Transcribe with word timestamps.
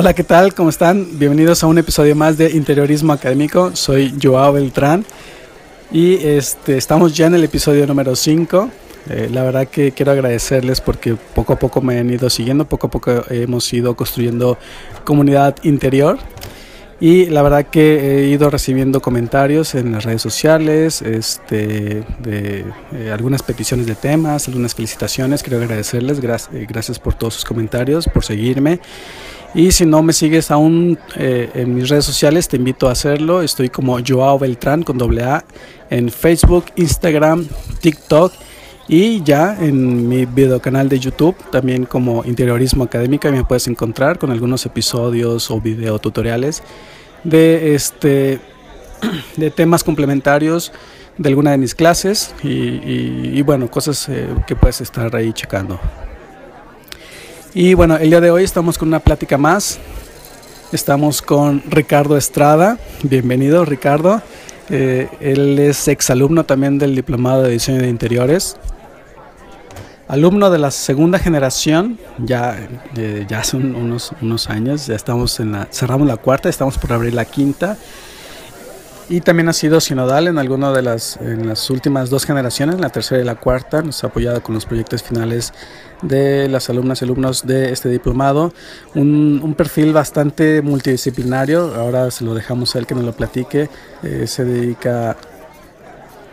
Hola, 0.00 0.14
¿qué 0.14 0.22
tal? 0.22 0.54
¿Cómo 0.54 0.70
están? 0.70 1.18
Bienvenidos 1.18 1.64
a 1.64 1.66
un 1.66 1.76
episodio 1.76 2.14
más 2.14 2.38
de 2.38 2.52
Interiorismo 2.52 3.12
Académico. 3.12 3.74
Soy 3.74 4.14
Joao 4.22 4.52
Beltrán 4.52 5.04
y 5.90 6.24
este, 6.24 6.76
estamos 6.76 7.16
ya 7.16 7.26
en 7.26 7.34
el 7.34 7.42
episodio 7.42 7.84
número 7.84 8.14
5. 8.14 8.70
Eh, 9.10 9.28
la 9.32 9.42
verdad 9.42 9.66
que 9.66 9.90
quiero 9.90 10.12
agradecerles 10.12 10.80
porque 10.80 11.16
poco 11.34 11.54
a 11.54 11.58
poco 11.58 11.80
me 11.80 11.98
han 11.98 12.08
ido 12.10 12.30
siguiendo, 12.30 12.64
poco 12.64 12.86
a 12.86 12.90
poco 12.92 13.24
hemos 13.28 13.72
ido 13.72 13.96
construyendo 13.96 14.56
comunidad 15.02 15.56
interior. 15.64 16.16
Y 17.00 17.26
la 17.26 17.42
verdad 17.42 17.66
que 17.66 18.22
he 18.22 18.28
ido 18.28 18.50
recibiendo 18.50 19.00
comentarios 19.00 19.74
en 19.74 19.90
las 19.90 20.04
redes 20.04 20.22
sociales, 20.22 21.02
este, 21.02 22.04
de 22.20 22.64
eh, 22.92 23.10
algunas 23.12 23.42
peticiones 23.42 23.86
de 23.86 23.96
temas, 23.96 24.46
algunas 24.46 24.76
felicitaciones. 24.76 25.42
Quiero 25.42 25.60
agradecerles, 25.60 26.18
eh, 26.18 26.66
gracias 26.68 27.00
por 27.00 27.14
todos 27.14 27.34
sus 27.34 27.44
comentarios, 27.44 28.06
por 28.06 28.24
seguirme. 28.24 28.78
Y 29.54 29.72
si 29.72 29.86
no 29.86 30.02
me 30.02 30.12
sigues 30.12 30.50
aún 30.50 30.98
eh, 31.16 31.50
en 31.54 31.74
mis 31.74 31.88
redes 31.88 32.04
sociales, 32.04 32.48
te 32.48 32.56
invito 32.56 32.88
a 32.88 32.92
hacerlo. 32.92 33.42
Estoy 33.42 33.70
como 33.70 33.98
Joao 34.06 34.38
Beltrán 34.38 34.82
con 34.82 34.98
doble 34.98 35.22
A 35.24 35.44
en 35.90 36.10
Facebook, 36.10 36.66
Instagram, 36.76 37.46
TikTok 37.80 38.32
y 38.88 39.22
ya 39.22 39.56
en 39.60 40.08
mi 40.08 40.24
video 40.24 40.60
canal 40.60 40.88
de 40.88 40.98
YouTube, 40.98 41.36
también 41.50 41.84
como 41.84 42.24
Interiorismo 42.24 42.84
Académica, 42.84 43.30
me 43.30 43.44
puedes 43.44 43.68
encontrar 43.68 44.18
con 44.18 44.30
algunos 44.30 44.64
episodios 44.64 45.50
o 45.50 45.60
video 45.60 45.98
tutoriales 45.98 46.62
de, 47.22 47.74
este, 47.74 48.40
de 49.36 49.50
temas 49.50 49.84
complementarios 49.84 50.72
de 51.18 51.28
alguna 51.28 51.50
de 51.50 51.58
mis 51.58 51.74
clases 51.74 52.34
y, 52.42 53.42
bueno, 53.42 53.70
cosas 53.70 54.08
eh, 54.08 54.28
que 54.46 54.56
puedes 54.56 54.80
estar 54.80 55.14
ahí 55.14 55.34
checando. 55.34 55.78
Y 57.54 57.74
bueno, 57.74 57.96
el 57.96 58.10
día 58.10 58.20
de 58.20 58.30
hoy 58.30 58.44
estamos 58.44 58.76
con 58.76 58.88
una 58.88 59.00
plática 59.00 59.38
más. 59.38 59.78
Estamos 60.70 61.22
con 61.22 61.62
Ricardo 61.68 62.16
Estrada. 62.16 62.78
Bienvenido, 63.02 63.64
Ricardo. 63.64 64.20
Eh, 64.68 65.08
él 65.20 65.58
es 65.58 65.88
exalumno 65.88 66.44
también 66.44 66.78
del 66.78 66.94
Diplomado 66.94 67.42
de 67.42 67.52
Diseño 67.52 67.80
de 67.80 67.88
Interiores 67.88 68.56
alumno 70.08 70.50
de 70.50 70.58
la 70.58 70.70
segunda 70.70 71.18
generación, 71.18 71.98
ya, 72.18 72.58
eh, 72.96 73.26
ya 73.28 73.40
hace 73.40 73.58
unos, 73.58 74.12
unos 74.22 74.48
años, 74.48 74.86
ya 74.86 74.96
estamos 74.96 75.38
en 75.38 75.52
la, 75.52 75.68
cerramos 75.70 76.08
la 76.08 76.16
cuarta, 76.16 76.48
estamos 76.48 76.78
por 76.78 76.94
abrir 76.94 77.12
la 77.14 77.26
quinta. 77.26 77.76
Y 79.10 79.22
también 79.22 79.48
ha 79.48 79.54
sido 79.54 79.80
sinodal 79.80 80.28
en 80.28 80.38
alguna 80.38 80.70
de 80.70 80.82
las, 80.82 81.16
en 81.16 81.48
las 81.48 81.70
últimas 81.70 82.10
dos 82.10 82.26
generaciones, 82.26 82.78
la 82.78 82.90
tercera 82.90 83.22
y 83.22 83.24
la 83.24 83.36
cuarta. 83.36 83.80
Nos 83.80 84.04
ha 84.04 84.08
apoyado 84.08 84.42
con 84.42 84.54
los 84.54 84.66
proyectos 84.66 85.02
finales 85.02 85.54
de 86.02 86.46
las 86.48 86.68
alumnas 86.68 87.00
y 87.00 87.06
alumnos 87.06 87.46
de 87.46 87.72
este 87.72 87.88
diplomado. 87.88 88.52
Un, 88.94 89.40
un 89.42 89.54
perfil 89.54 89.94
bastante 89.94 90.60
multidisciplinario. 90.60 91.74
Ahora 91.74 92.10
se 92.10 92.22
lo 92.22 92.34
dejamos 92.34 92.76
a 92.76 92.80
él 92.80 92.86
que 92.86 92.94
nos 92.94 93.04
lo 93.04 93.12
platique. 93.12 93.70
Eh, 94.02 94.26
se 94.26 94.44
dedica 94.44 95.16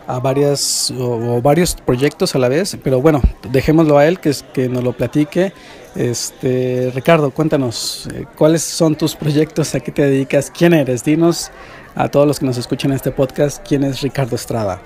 a 0.06 0.20
varias 0.20 0.92
o, 1.00 1.42
varios 1.42 1.76
proyectos 1.76 2.36
a 2.36 2.40
la 2.40 2.50
vez, 2.50 2.78
pero 2.84 3.02
bueno, 3.02 3.22
dejémoslo 3.52 3.98
a 3.98 4.06
él 4.06 4.20
que, 4.20 4.34
que 4.54 4.68
nos 4.68 4.84
lo 4.84 4.92
platique. 4.92 5.54
Este, 5.96 6.92
Ricardo, 6.94 7.32
cuéntanos, 7.32 8.10
eh, 8.14 8.26
¿cuáles 8.36 8.64
son 8.64 8.96
tus 8.96 9.16
proyectos? 9.16 9.74
¿A 9.76 9.80
qué 9.80 9.94
te 9.94 10.02
dedicas? 10.02 10.52
¿Quién 10.52 10.74
eres? 10.74 11.06
Dinos 11.06 11.52
a 11.96 12.10
todos 12.10 12.28
los 12.28 12.40
que 12.40 12.46
nos 12.46 12.58
escuchan 12.58 12.92
en 12.92 12.98
este 12.98 13.12
podcast, 13.12 13.66
¿quién 13.66 13.84
es 13.84 14.02
Ricardo 14.02 14.36
Estrada? 14.36 14.82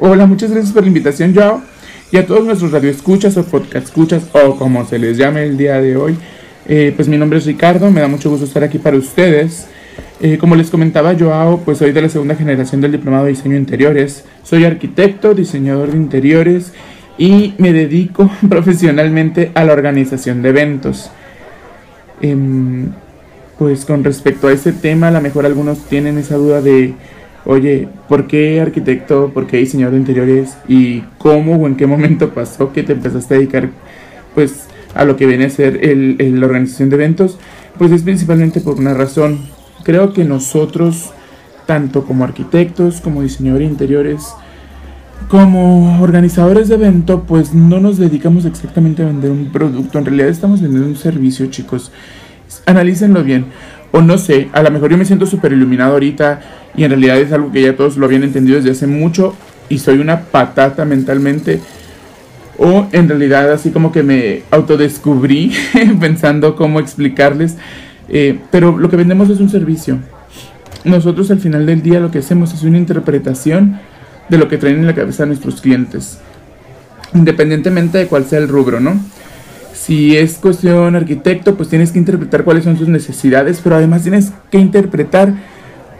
Hola, 0.00 0.26
muchas 0.26 0.50
gracias 0.50 0.72
por 0.72 0.82
la 0.82 0.88
invitación, 0.88 1.34
Joao. 1.34 1.62
Y 2.10 2.16
a 2.16 2.26
todos 2.26 2.44
nuestros 2.44 2.72
radioescuchas 2.72 3.36
o 3.36 3.44
podcast 3.44 3.86
escuchas 3.86 4.24
o 4.32 4.56
como 4.56 4.84
se 4.86 4.98
les 4.98 5.16
llame 5.16 5.44
el 5.44 5.56
día 5.56 5.80
de 5.80 5.96
hoy. 5.96 6.16
Eh, 6.66 6.92
pues 6.96 7.06
mi 7.08 7.16
nombre 7.16 7.38
es 7.38 7.46
Ricardo, 7.46 7.90
me 7.90 8.00
da 8.00 8.08
mucho 8.08 8.30
gusto 8.30 8.44
estar 8.44 8.64
aquí 8.64 8.78
para 8.78 8.96
ustedes. 8.96 9.68
Eh, 10.20 10.38
como 10.38 10.56
les 10.56 10.70
comentaba 10.70 11.14
Joao, 11.18 11.60
pues 11.64 11.78
soy 11.78 11.92
de 11.92 12.02
la 12.02 12.08
segunda 12.08 12.34
generación 12.34 12.80
del 12.80 12.92
Diplomado 12.92 13.24
de 13.24 13.30
Diseño 13.30 13.56
Interiores. 13.56 14.24
Soy 14.42 14.64
arquitecto, 14.64 15.34
diseñador 15.34 15.92
de 15.92 15.98
interiores 15.98 16.72
y 17.16 17.54
me 17.58 17.72
dedico 17.72 18.30
profesionalmente 18.48 19.52
a 19.54 19.64
la 19.64 19.72
organización 19.72 20.42
de 20.42 20.48
eventos. 20.48 21.10
Em, 22.20 22.90
pues 23.58 23.84
con 23.84 24.04
respecto 24.04 24.48
a 24.48 24.52
ese 24.52 24.72
tema, 24.72 25.08
a 25.08 25.10
lo 25.10 25.20
mejor 25.20 25.46
algunos 25.46 25.78
tienen 25.86 26.18
esa 26.18 26.36
duda 26.36 26.60
de, 26.62 26.94
oye, 27.44 27.88
¿por 28.08 28.26
qué 28.26 28.60
arquitecto? 28.60 29.30
¿Por 29.34 29.46
qué 29.46 29.58
diseñador 29.58 29.94
de 29.94 30.00
interiores? 30.00 30.56
¿Y 30.68 31.00
cómo 31.18 31.56
o 31.56 31.66
en 31.66 31.76
qué 31.76 31.86
momento 31.86 32.34
pasó 32.34 32.72
que 32.72 32.82
te 32.82 32.92
empezaste 32.92 33.34
a 33.34 33.38
dedicar 33.38 33.70
pues 34.34 34.66
a 34.94 35.04
lo 35.04 35.16
que 35.16 35.26
viene 35.26 35.46
a 35.46 35.50
ser 35.50 35.80
la 35.84 36.46
organización 36.46 36.90
de 36.90 36.96
eventos? 36.96 37.38
Pues 37.78 37.92
es 37.92 38.02
principalmente 38.02 38.60
por 38.60 38.78
una 38.78 38.94
razón 38.94 39.38
Creo 39.88 40.12
que 40.12 40.24
nosotros, 40.24 41.12
tanto 41.66 42.04
como 42.04 42.24
arquitectos, 42.24 43.00
como 43.00 43.22
diseñadores 43.22 43.70
interiores, 43.70 44.34
como 45.28 46.02
organizadores 46.02 46.68
de 46.68 46.74
evento, 46.74 47.24
pues 47.26 47.54
no 47.54 47.80
nos 47.80 47.96
dedicamos 47.96 48.44
exactamente 48.44 49.02
a 49.02 49.06
vender 49.06 49.30
un 49.30 49.46
producto. 49.46 49.98
En 49.98 50.04
realidad 50.04 50.28
estamos 50.28 50.60
vendiendo 50.60 50.88
un 50.88 50.96
servicio, 50.96 51.46
chicos. 51.46 51.90
Analícenlo 52.66 53.22
bien. 53.22 53.46
O 53.92 54.00
no 54.02 54.18
sé, 54.18 54.48
a 54.52 54.62
lo 54.62 54.70
mejor 54.70 54.90
yo 54.90 54.98
me 54.98 55.04
siento 55.04 55.26
súper 55.26 55.52
iluminado 55.52 55.92
ahorita 55.92 56.40
y 56.76 56.84
en 56.84 56.90
realidad 56.90 57.18
es 57.18 57.32
algo 57.32 57.50
que 57.50 57.62
ya 57.62 57.76
todos 57.76 57.96
lo 57.96 58.06
habían 58.06 58.22
entendido 58.22 58.56
desde 58.56 58.72
hace 58.72 58.86
mucho 58.86 59.34
y 59.68 59.78
soy 59.78 59.98
una 59.98 60.20
patata 60.22 60.84
mentalmente. 60.84 61.60
O 62.58 62.86
en 62.92 63.08
realidad 63.08 63.52
así 63.52 63.70
como 63.70 63.92
que 63.92 64.02
me 64.02 64.42
autodescubrí 64.50 65.52
pensando 66.00 66.56
cómo 66.56 66.80
explicarles 66.80 67.56
eh, 68.08 68.38
pero 68.50 68.76
lo 68.76 68.88
que 68.88 68.96
vendemos 68.96 69.28
es 69.30 69.40
un 69.40 69.50
servicio. 69.50 69.98
Nosotros 70.84 71.30
al 71.30 71.40
final 71.40 71.66
del 71.66 71.82
día 71.82 72.00
lo 72.00 72.10
que 72.10 72.18
hacemos 72.18 72.54
es 72.54 72.62
una 72.62 72.78
interpretación 72.78 73.80
de 74.28 74.38
lo 74.38 74.48
que 74.48 74.58
traen 74.58 74.76
en 74.76 74.86
la 74.86 74.94
cabeza 74.94 75.26
nuestros 75.26 75.60
clientes. 75.60 76.18
Independientemente 77.14 77.98
de 77.98 78.06
cuál 78.06 78.24
sea 78.24 78.38
el 78.38 78.48
rubro, 78.48 78.80
¿no? 78.80 79.00
Si 79.80 80.16
es 80.16 80.34
cuestión 80.34 80.96
arquitecto, 80.96 81.54
pues 81.54 81.68
tienes 81.68 81.92
que 81.92 81.98
interpretar 81.98 82.44
cuáles 82.44 82.64
son 82.64 82.76
sus 82.76 82.88
necesidades, 82.88 83.60
pero 83.62 83.76
además 83.76 84.02
tienes 84.02 84.32
que 84.50 84.58
interpretar 84.58 85.32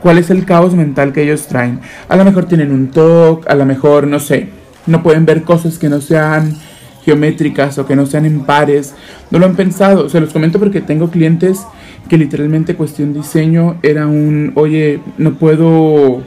cuál 0.03 0.19
es 0.19 0.31
el 0.31 0.45
caos 0.45 0.75
mental 0.75 1.13
que 1.13 1.23
ellos 1.23 1.47
traen. 1.47 1.81
A 2.09 2.17
lo 2.17 2.25
mejor 2.25 2.47
tienen 2.47 2.73
un 2.73 2.89
TOC, 2.89 3.49
a 3.49 3.55
lo 3.55 3.65
mejor, 3.65 4.07
no 4.07 4.19
sé, 4.21 4.49
no 4.87 5.03
pueden 5.03 5.25
ver 5.25 5.43
cosas 5.43 5.79
que 5.79 5.89
no 5.89 6.01
sean 6.01 6.57
geométricas 7.05 7.79
o 7.79 7.87
que 7.87 7.97
no 7.97 8.05
sean 8.05 8.27
en 8.27 8.41
pares. 8.41 8.95
No 9.31 9.39
lo 9.39 9.47
han 9.47 9.57
pensado. 9.57 10.09
Se 10.11 10.21
los 10.21 10.33
comento 10.33 10.59
porque 10.59 10.81
tengo 10.81 11.11
clientes 11.11 11.65
que 12.09 12.19
literalmente 12.19 12.75
cuestión 12.75 13.15
diseño 13.15 13.79
era 13.83 14.07
un, 14.07 14.53
oye, 14.57 15.01
no 15.17 15.35
puedo, 15.35 16.23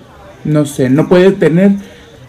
no 0.46 0.66
sé, 0.66 0.90
no 0.90 1.08
puede 1.08 1.32
tener 1.34 1.74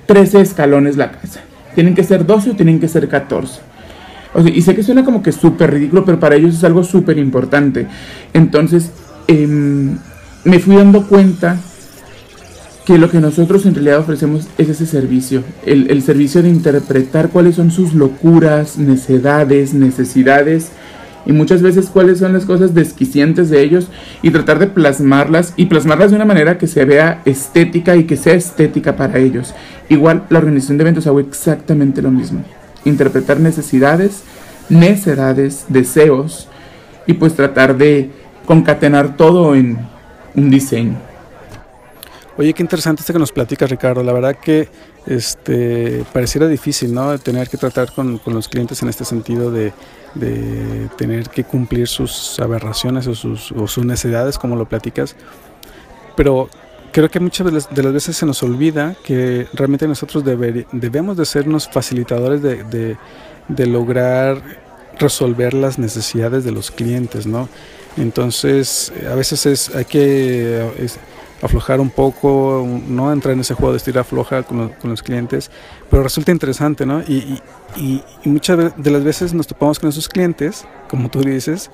13 0.07 0.41
escalones 0.41 0.97
la 0.97 1.13
casa. 1.13 1.41
Tienen 1.75 1.95
que 1.95 2.05
ser 2.05 2.27
12 2.27 2.51
o 2.51 2.55
tienen 2.55 2.81
que 2.81 2.89
ser 2.89 3.09
14. 3.09 3.72
Y 4.55 4.63
sé 4.63 4.75
que 4.75 4.83
suena 4.83 5.05
como 5.05 5.23
que 5.23 5.33
súper 5.33 5.73
ridículo, 5.73 6.05
pero 6.05 6.19
para 6.19 6.37
ellos 6.37 6.55
es 6.55 6.65
algo 6.65 6.85
súper 6.85 7.19
importante. 7.19 7.87
Entonces, 8.33 8.91
em, 9.27 9.99
me 10.45 10.59
fui 10.59 10.77
dando 10.77 11.07
cuenta 11.07 11.59
que 12.87 12.99
lo 12.99 13.11
que 13.11 13.21
nosotros 13.21 13.65
en 13.67 13.75
realidad 13.75 14.01
ofrecemos 14.01 14.49
es 14.59 14.69
ese 14.69 14.87
servicio, 14.87 15.45
el, 15.65 15.91
el 15.91 16.03
servicio 16.03 16.43
de 16.43 16.49
interpretar 16.49 17.29
cuáles 17.29 17.57
son 17.57 17.71
sus 17.71 17.95
locuras, 17.95 18.77
necedades, 18.79 19.73
necesidades 19.73 20.73
y 21.25 21.33
muchas 21.33 21.63
veces 21.63 21.89
cuáles 21.89 22.19
son 22.19 22.33
las 22.33 22.45
cosas 22.45 22.75
desquiciantes 22.75 23.51
de 23.51 23.63
ellos 23.63 23.89
y 24.23 24.31
tratar 24.31 24.59
de 24.59 24.67
plasmarlas 24.67 25.55
y 25.57 25.67
plasmarlas 25.67 26.11
de 26.11 26.17
una 26.17 26.25
manera 26.25 26.59
que 26.59 26.67
se 26.67 26.85
vea 26.85 27.23
estética 27.25 27.95
y 27.97 28.05
que 28.05 28.17
sea 28.17 28.35
estética 28.35 28.97
para 28.97 29.19
ellos. 29.19 29.55
Igual 29.89 30.25
la 30.31 30.39
organización 30.39 30.79
de 30.79 30.83
eventos 30.83 31.07
hago 31.07 31.21
exactamente 31.21 32.03
lo 32.03 32.11
mismo. 32.11 32.43
Interpretar 32.85 33.41
necesidades, 33.41 34.23
necedades, 34.69 35.67
deseos 35.69 36.49
y 37.07 37.15
pues 37.15 37.35
tratar 37.35 37.77
de 37.77 38.11
concatenar 38.47 39.17
todo 39.17 39.55
en 39.55 39.79
un 40.35 40.51
diseño. 40.51 40.97
Oye, 42.39 42.55
qué 42.55 42.63
interesante 42.63 43.01
esto 43.01 43.13
que 43.13 43.19
nos 43.19 43.31
platica 43.31 43.67
Ricardo. 43.67 44.03
La 44.03 44.13
verdad 44.13 44.37
que 44.37 44.69
este 45.07 46.05
pareciera 46.13 46.49
difícil, 46.49 46.95
¿no? 46.95 47.19
Tener 47.19 47.49
que 47.49 47.59
tratar 47.59 47.93
con, 47.93 48.19
con 48.19 48.33
los 48.33 48.49
clientes 48.49 48.83
en 48.83 48.89
este 48.89 49.05
sentido 49.05 49.51
de, 49.51 49.73
de, 50.15 50.89
tener 50.97 51.29
que 51.29 51.45
cumplir 51.45 51.89
sus 51.89 52.41
aberraciones 52.41 53.07
o 53.07 53.15
sus, 53.15 53.53
o 53.53 53.67
sus 53.67 53.85
necesidades, 53.85 54.39
como 54.39 54.57
lo 54.57 54.67
platicas. 54.67 55.15
Pero 56.17 56.49
creo 56.93 57.11
que 57.11 57.19
muchas 57.19 57.47
de 57.47 57.83
las, 57.83 57.93
veces 57.93 58.17
se 58.17 58.27
nos 58.27 58.43
olvida 58.43 58.95
que 59.03 59.47
realmente 59.55 59.89
nosotros 59.89 60.23
debemos 60.25 61.17
de 61.17 61.25
ser 61.25 61.49
unos 61.49 61.69
facilitadores 61.69 62.43
de, 62.43 62.97
lograr 63.67 64.43
resolver 64.99 65.55
las 65.55 65.79
necesidades 65.79 66.45
de 66.45 66.53
los 66.53 66.71
clientes, 66.71 67.27
¿no? 67.27 67.49
Entonces, 67.97 68.93
a 69.11 69.15
veces 69.15 69.47
es, 69.47 69.75
hay 69.75 69.85
que 69.87 70.65
aflojar 71.41 71.81
un 71.81 71.91
poco, 71.91 72.67
no 72.87 73.13
entrar 73.13 73.35
en 73.35 73.41
ese 73.41 73.55
juego 73.55 73.73
de 73.73 73.79
estira 73.79 74.05
floja 74.05 74.43
con, 74.45 74.69
con, 74.69 74.91
los 74.91 75.03
clientes, 75.03 75.51
pero 75.91 76.03
resulta 76.03 76.31
interesante, 76.31 76.87
¿no? 76.87 77.01
Y, 77.03 77.41
y, 77.77 78.03
y, 78.23 78.29
muchas 78.29 78.75
de 78.77 78.91
las 78.91 79.03
veces 79.03 79.35
nos 79.35 79.47
topamos 79.47 79.79
con 79.79 79.89
esos 79.89 80.09
clientes, 80.09 80.65
como 80.89 81.09
tú 81.09 81.21
dices, 81.21 81.71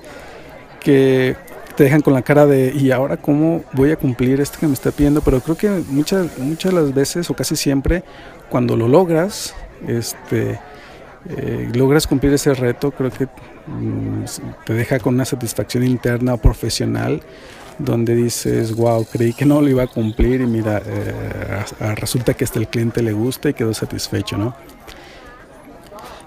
que 0.79 1.35
te 1.79 1.85
dejan 1.85 2.01
con 2.01 2.13
la 2.13 2.23
cara 2.23 2.45
de, 2.45 2.73
¿y 2.75 2.91
ahora 2.91 3.15
cómo 3.15 3.63
voy 3.71 3.91
a 3.91 3.95
cumplir 3.95 4.41
esto 4.41 4.59
que 4.59 4.67
me 4.67 4.73
está 4.73 4.91
pidiendo? 4.91 5.21
Pero 5.21 5.39
creo 5.39 5.55
que 5.55 5.69
muchas, 5.87 6.37
muchas 6.37 6.73
las 6.73 6.93
veces, 6.93 7.29
o 7.29 7.33
casi 7.33 7.55
siempre, 7.55 8.03
cuando 8.49 8.75
lo 8.75 8.89
logras, 8.89 9.55
este, 9.87 10.59
eh, 11.29 11.69
logras 11.73 12.05
cumplir 12.05 12.33
ese 12.33 12.53
reto, 12.53 12.91
creo 12.91 13.11
que 13.11 13.27
mm, 13.67 14.25
te 14.65 14.73
deja 14.73 14.99
con 14.99 15.13
una 15.13 15.23
satisfacción 15.23 15.85
interna 15.85 16.33
o 16.33 16.37
profesional 16.37 17.21
donde 17.77 18.13
dices, 18.13 18.75
wow, 18.75 19.05
creí 19.05 19.31
que 19.31 19.45
no 19.45 19.61
lo 19.61 19.69
iba 19.69 19.83
a 19.83 19.87
cumplir 19.87 20.41
y 20.41 20.47
mira, 20.47 20.81
eh, 20.85 21.95
resulta 21.95 22.33
que 22.33 22.43
hasta 22.43 22.59
el 22.59 22.67
cliente 22.67 23.01
le 23.01 23.13
gusta 23.13 23.51
y 23.51 23.53
quedó 23.53 23.73
satisfecho, 23.73 24.37
¿no? 24.37 24.53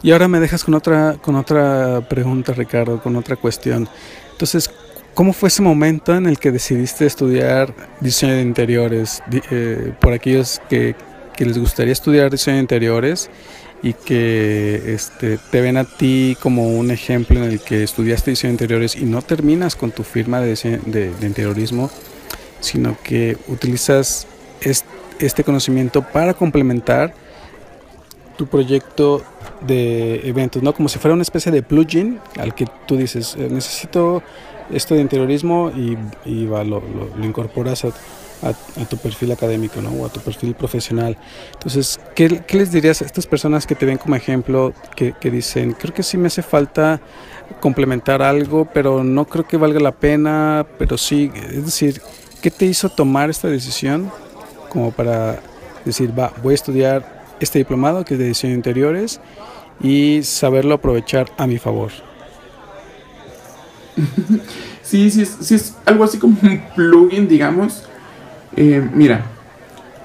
Y 0.03 0.13
ahora 0.13 0.29
me 0.29 0.41
dejas 0.41 0.65
con 0.65 0.73
otra, 0.73 1.19
con 1.21 1.37
otra 1.37 2.01
pregunta, 2.09 2.55
Ricardo, 2.55 3.03
con 3.03 3.17
otra 3.17 3.37
cuestión. 3.37 3.87
Entonces, 4.33 4.71
¿cómo 5.15 5.33
fue 5.33 5.49
ese 5.49 5.63
momento 5.63 6.15
en 6.15 6.27
el 6.27 6.39
que 6.39 6.51
decidiste 6.51 7.07
estudiar 7.07 7.75
diseño 8.01 8.35
de 8.35 8.43
interiores? 8.43 9.23
Eh, 9.51 9.93
por 10.01 10.13
aquellos 10.13 10.61
que, 10.69 10.95
que 11.37 11.45
les 11.45 11.59
gustaría 11.59 11.93
estudiar 11.93 12.31
diseño 12.31 12.57
de 12.57 12.63
interiores 12.63 13.31
y 13.83 13.95
que 13.95 14.95
este, 14.95 15.39
te 15.39 15.61
ven 15.61 15.77
a 15.77 15.85
ti 15.85 16.37
como 16.41 16.69
un 16.69 16.91
ejemplo 16.91 17.43
en 17.43 17.51
el 17.51 17.61
que 17.61 17.83
estudiaste 17.83 18.31
diseño 18.31 18.51
de 18.51 18.55
interiores 18.55 18.97
y 18.97 19.05
no 19.05 19.23
terminas 19.23 19.75
con 19.75 19.91
tu 19.91 20.05
firma 20.05 20.41
de, 20.41 20.55
de, 20.87 21.27
interiorismo, 21.27 21.91
sino 22.61 22.97
que 23.03 23.37
utilizas 23.49 24.29
este 25.19 25.43
conocimiento 25.43 26.03
para 26.03 26.35
complementar 26.35 27.13
tu 28.37 28.47
proyecto 28.47 29.25
de 29.67 30.29
eventos, 30.29 30.63
¿no? 30.63 30.73
Como 30.73 30.89
si 30.89 30.99
fuera 30.99 31.15
una 31.15 31.23
especie 31.23 31.51
de 31.51 31.63
plugin 31.63 32.21
al 32.39 32.55
que 32.55 32.67
tú 32.87 32.97
dices, 32.97 33.37
eh, 33.39 33.49
necesito 33.51 34.23
esto 34.73 34.95
de 34.95 35.01
interiorismo 35.01 35.71
y, 35.75 35.97
y 36.25 36.47
va, 36.47 36.65
lo, 36.65 36.83
lo, 37.17 37.25
incorporas 37.25 37.85
a, 37.85 37.89
a, 38.49 38.85
tu 38.87 38.97
perfil 38.97 39.33
académico 39.33 39.81
¿no? 39.81 39.91
o 39.91 40.07
a 40.07 40.09
tu 40.09 40.21
perfil 40.21 40.55
profesional. 40.55 41.17
Entonces, 41.53 42.01
¿qué, 42.15 42.43
¿qué, 42.47 42.57
les 42.57 42.73
dirías 42.73 43.03
a 43.03 43.05
estas 43.05 43.27
personas 43.27 43.67
que 43.67 43.75
te 43.75 43.87
ven 43.87 43.99
como 43.99 44.17
ejemplo, 44.17 44.73
que, 44.97 45.13
que, 45.13 45.31
dicen, 45.31 45.73
creo 45.73 45.95
que 45.95 46.03
sí 46.03 46.17
me 46.17 46.27
hace 46.29 46.43
falta 46.43 47.01
complementar 47.61 48.23
algo, 48.23 48.67
pero 48.73 49.05
no 49.05 49.27
creo 49.27 49.47
que 49.47 49.57
valga 49.57 49.81
la 49.81 49.93
pena, 49.93 50.67
pero 50.79 50.97
sí, 50.99 51.31
es 51.35 51.65
decir, 51.65 52.01
¿qué 52.41 52.51
te 52.51 52.67
hizo 52.67 52.89
tomar 52.89 53.31
esta 53.31 53.49
decisión 53.49 54.11
como 54.69 54.91
para 54.91 55.41
decir, 55.85 56.19
va, 56.19 56.33
voy 56.43 56.53
a 56.53 56.55
estudiar 56.55 57.25
este 57.41 57.59
diplomado 57.59 58.05
que 58.05 58.15
es 58.15 58.21
de 58.21 58.27
diseño 58.27 58.53
de 58.53 58.57
interiores 58.57 59.21
y 59.81 60.23
saberlo 60.23 60.75
aprovechar 60.75 61.31
a 61.37 61.47
mi 61.47 61.59
favor? 61.59 61.91
Sí, 64.83 65.11
sí 65.11 65.23
es, 65.23 65.39
sí 65.41 65.55
es 65.55 65.75
algo 65.87 66.05
así 66.05 66.19
como 66.19 66.37
un 66.43 66.61
plugin, 66.75 67.27
digamos, 67.27 67.85
eh, 68.57 68.87
mira, 68.93 69.25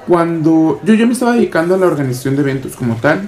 cuando 0.08 0.80
yo 0.86 0.94
ya 0.94 1.06
me 1.06 1.12
estaba 1.12 1.34
dedicando 1.34 1.76
a 1.76 1.78
la 1.78 1.88
organización 1.88 2.36
de 2.38 2.44
eventos 2.44 2.76
como 2.76 2.96
tal, 2.96 3.28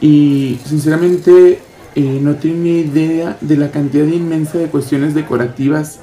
y 0.00 0.60
sinceramente 0.66 1.60
eh, 1.94 2.18
no 2.20 2.34
tenía 2.34 2.80
idea 2.80 3.38
de 3.40 3.56
la 3.56 3.70
cantidad 3.70 4.04
inmensa 4.04 4.58
de 4.58 4.66
cuestiones 4.66 5.14
decorativas 5.14 6.00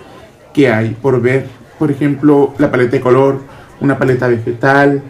que 0.53 0.69
hay 0.69 0.97
por 0.99 1.21
ver. 1.21 1.45
Por 1.77 1.91
ejemplo, 1.91 2.53
la 2.57 2.71
paleta 2.71 2.93
de 2.93 3.01
color, 3.01 3.41
una 3.79 3.99
paleta 3.99 4.27
vegetal, 4.27 5.03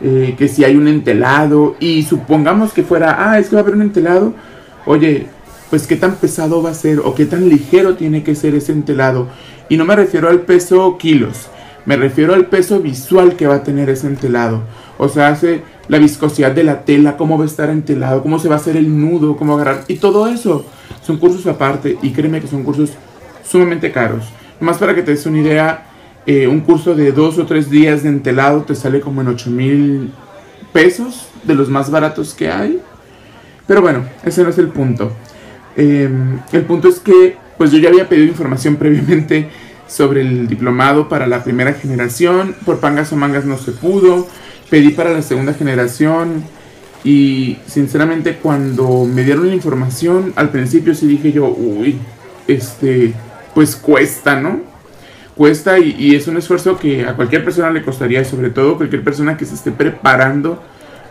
eh, 0.00 0.36
que 0.38 0.46
si 0.46 0.64
hay 0.64 0.76
un 0.76 0.86
entelado, 0.86 1.74
y 1.80 2.04
supongamos 2.04 2.72
que 2.72 2.84
fuera, 2.84 3.16
ah, 3.18 3.38
es 3.38 3.48
que 3.48 3.56
va 3.56 3.60
a 3.60 3.64
haber 3.64 3.74
un 3.74 3.82
entelado, 3.82 4.32
oye, 4.86 5.26
pues 5.70 5.86
qué 5.86 5.96
tan 5.96 6.16
pesado 6.16 6.62
va 6.62 6.70
a 6.70 6.74
ser 6.74 7.00
o 7.00 7.14
qué 7.14 7.26
tan 7.26 7.48
ligero 7.48 7.96
tiene 7.96 8.22
que 8.22 8.34
ser 8.34 8.54
ese 8.54 8.72
entelado. 8.72 9.28
Y 9.68 9.76
no 9.76 9.84
me 9.84 9.96
refiero 9.96 10.28
al 10.28 10.40
peso 10.42 10.96
kilos, 10.98 11.48
me 11.84 11.96
refiero 11.96 12.34
al 12.34 12.46
peso 12.46 12.80
visual 12.80 13.36
que 13.36 13.46
va 13.46 13.56
a 13.56 13.62
tener 13.62 13.90
ese 13.90 14.06
entelado. 14.06 14.62
O 14.98 15.08
sea, 15.08 15.28
hace 15.28 15.62
la 15.88 15.98
viscosidad 15.98 16.52
de 16.52 16.64
la 16.64 16.84
tela, 16.84 17.16
cómo 17.16 17.38
va 17.38 17.44
a 17.44 17.46
estar 17.46 17.70
entelado, 17.70 18.22
cómo 18.22 18.38
se 18.38 18.48
va 18.48 18.56
a 18.56 18.58
hacer 18.58 18.76
el 18.76 19.00
nudo, 19.00 19.36
cómo 19.36 19.54
agarrar. 19.54 19.84
Y 19.88 19.96
todo 19.96 20.26
eso 20.28 20.64
son 21.02 21.18
cursos 21.18 21.46
aparte 21.46 21.96
y 22.02 22.10
créeme 22.10 22.40
que 22.40 22.46
son 22.46 22.62
cursos 22.62 22.90
sumamente 23.42 23.90
caros. 23.92 24.24
Más 24.60 24.78
para 24.78 24.94
que 24.94 25.02
te 25.02 25.12
des 25.12 25.24
una 25.26 25.38
idea, 25.38 25.86
eh, 26.26 26.46
un 26.46 26.60
curso 26.60 26.94
de 26.94 27.12
dos 27.12 27.38
o 27.38 27.46
tres 27.46 27.70
días 27.70 28.02
de 28.02 28.10
entelado 28.10 28.62
te 28.62 28.74
sale 28.74 29.00
como 29.00 29.20
en 29.20 29.28
8 29.28 29.50
mil 29.50 30.12
pesos, 30.72 31.28
de 31.44 31.54
los 31.54 31.68
más 31.68 31.90
baratos 31.90 32.34
que 32.34 32.50
hay. 32.50 32.80
Pero 33.66 33.80
bueno, 33.82 34.04
ese 34.24 34.42
no 34.42 34.50
es 34.50 34.58
el 34.58 34.68
punto. 34.68 35.12
Em, 35.78 36.40
el 36.52 36.62
punto 36.62 36.88
es 36.88 36.98
que, 36.98 37.36
pues 37.56 37.70
yo 37.70 37.78
ya 37.78 37.88
había 37.88 38.08
pedido 38.08 38.26
información 38.26 38.76
previamente 38.78 39.48
sobre 39.86 40.20
el 40.20 40.48
diplomado 40.48 41.08
para 41.08 41.26
la 41.26 41.42
primera 41.42 41.72
generación. 41.72 42.54
Por 42.66 42.80
pangas 42.80 43.12
o 43.12 43.16
mangas 43.16 43.46
no 43.46 43.56
se 43.56 43.72
pudo. 43.72 44.26
Pedí 44.68 44.90
para 44.90 45.10
la 45.10 45.22
segunda 45.22 45.54
generación. 45.54 46.42
Y 47.04 47.58
sinceramente 47.66 48.36
cuando 48.42 49.04
me 49.04 49.22
dieron 49.22 49.48
la 49.48 49.54
información, 49.54 50.32
al 50.36 50.50
principio 50.50 50.94
sí 50.94 51.06
dije 51.06 51.30
yo, 51.30 51.46
uy, 51.46 51.96
este, 52.48 53.14
pues 53.54 53.76
cuesta, 53.76 54.40
¿no? 54.40 54.60
Cuesta 55.36 55.78
y, 55.78 56.16
es 56.16 56.26
un 56.26 56.36
esfuerzo 56.36 56.76
que 56.76 57.06
a 57.06 57.14
cualquier 57.14 57.44
persona 57.44 57.70
le 57.70 57.84
costaría, 57.84 58.24
sobre 58.24 58.50
todo 58.50 58.76
cualquier 58.76 59.04
persona 59.04 59.36
que 59.36 59.44
se 59.44 59.54
esté 59.54 59.70
preparando 59.70 60.60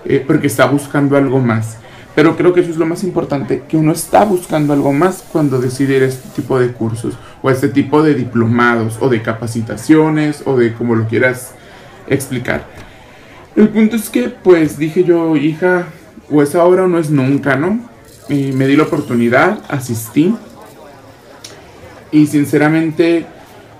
eh, 0.04 0.22
porque 0.28 0.48
está 0.48 0.66
buscando 0.66 1.16
algo 1.16 1.40
más. 1.40 1.78
Pero 2.18 2.36
creo 2.36 2.52
que 2.52 2.62
eso 2.62 2.72
es 2.72 2.78
lo 2.78 2.88
más 2.88 3.04
importante, 3.04 3.62
que 3.69 3.78
uno 3.78 3.92
está 3.92 4.25
buscando 4.25 4.74
algo 4.74 4.92
más 4.92 5.24
cuando 5.31 5.60
decide 5.60 5.98
ir 5.98 6.02
a 6.02 6.08
este 6.08 6.28
tipo 6.30 6.58
de 6.58 6.72
cursos 6.72 7.16
o 7.44 7.50
a 7.50 7.52
este 7.52 7.68
tipo 7.68 8.02
de 8.02 8.16
diplomados 8.16 8.98
o 9.02 9.08
de 9.08 9.22
capacitaciones 9.22 10.42
o 10.48 10.58
de 10.58 10.74
como 10.74 10.96
lo 10.96 11.08
quieras 11.08 11.52
explicar. 12.08 12.66
El 13.56 13.69
punto 13.69 13.98
es 13.98 14.10
que 14.10 14.30
pues 14.30 14.80
dije 14.80 15.04
yo, 15.04 15.36
hija, 15.36 15.90
o 16.31 16.42
es 16.42 16.56
ahora 16.56 16.86
o 16.86 16.88
no 16.88 16.98
es 16.98 17.12
nunca, 17.12 17.56
¿no? 17.56 17.88
Me 18.30 18.66
di 18.66 18.75
la 18.75 18.86
oportunidad, 18.86 19.60
asistí 19.69 20.34
y 22.12 22.25
sinceramente 22.25 23.28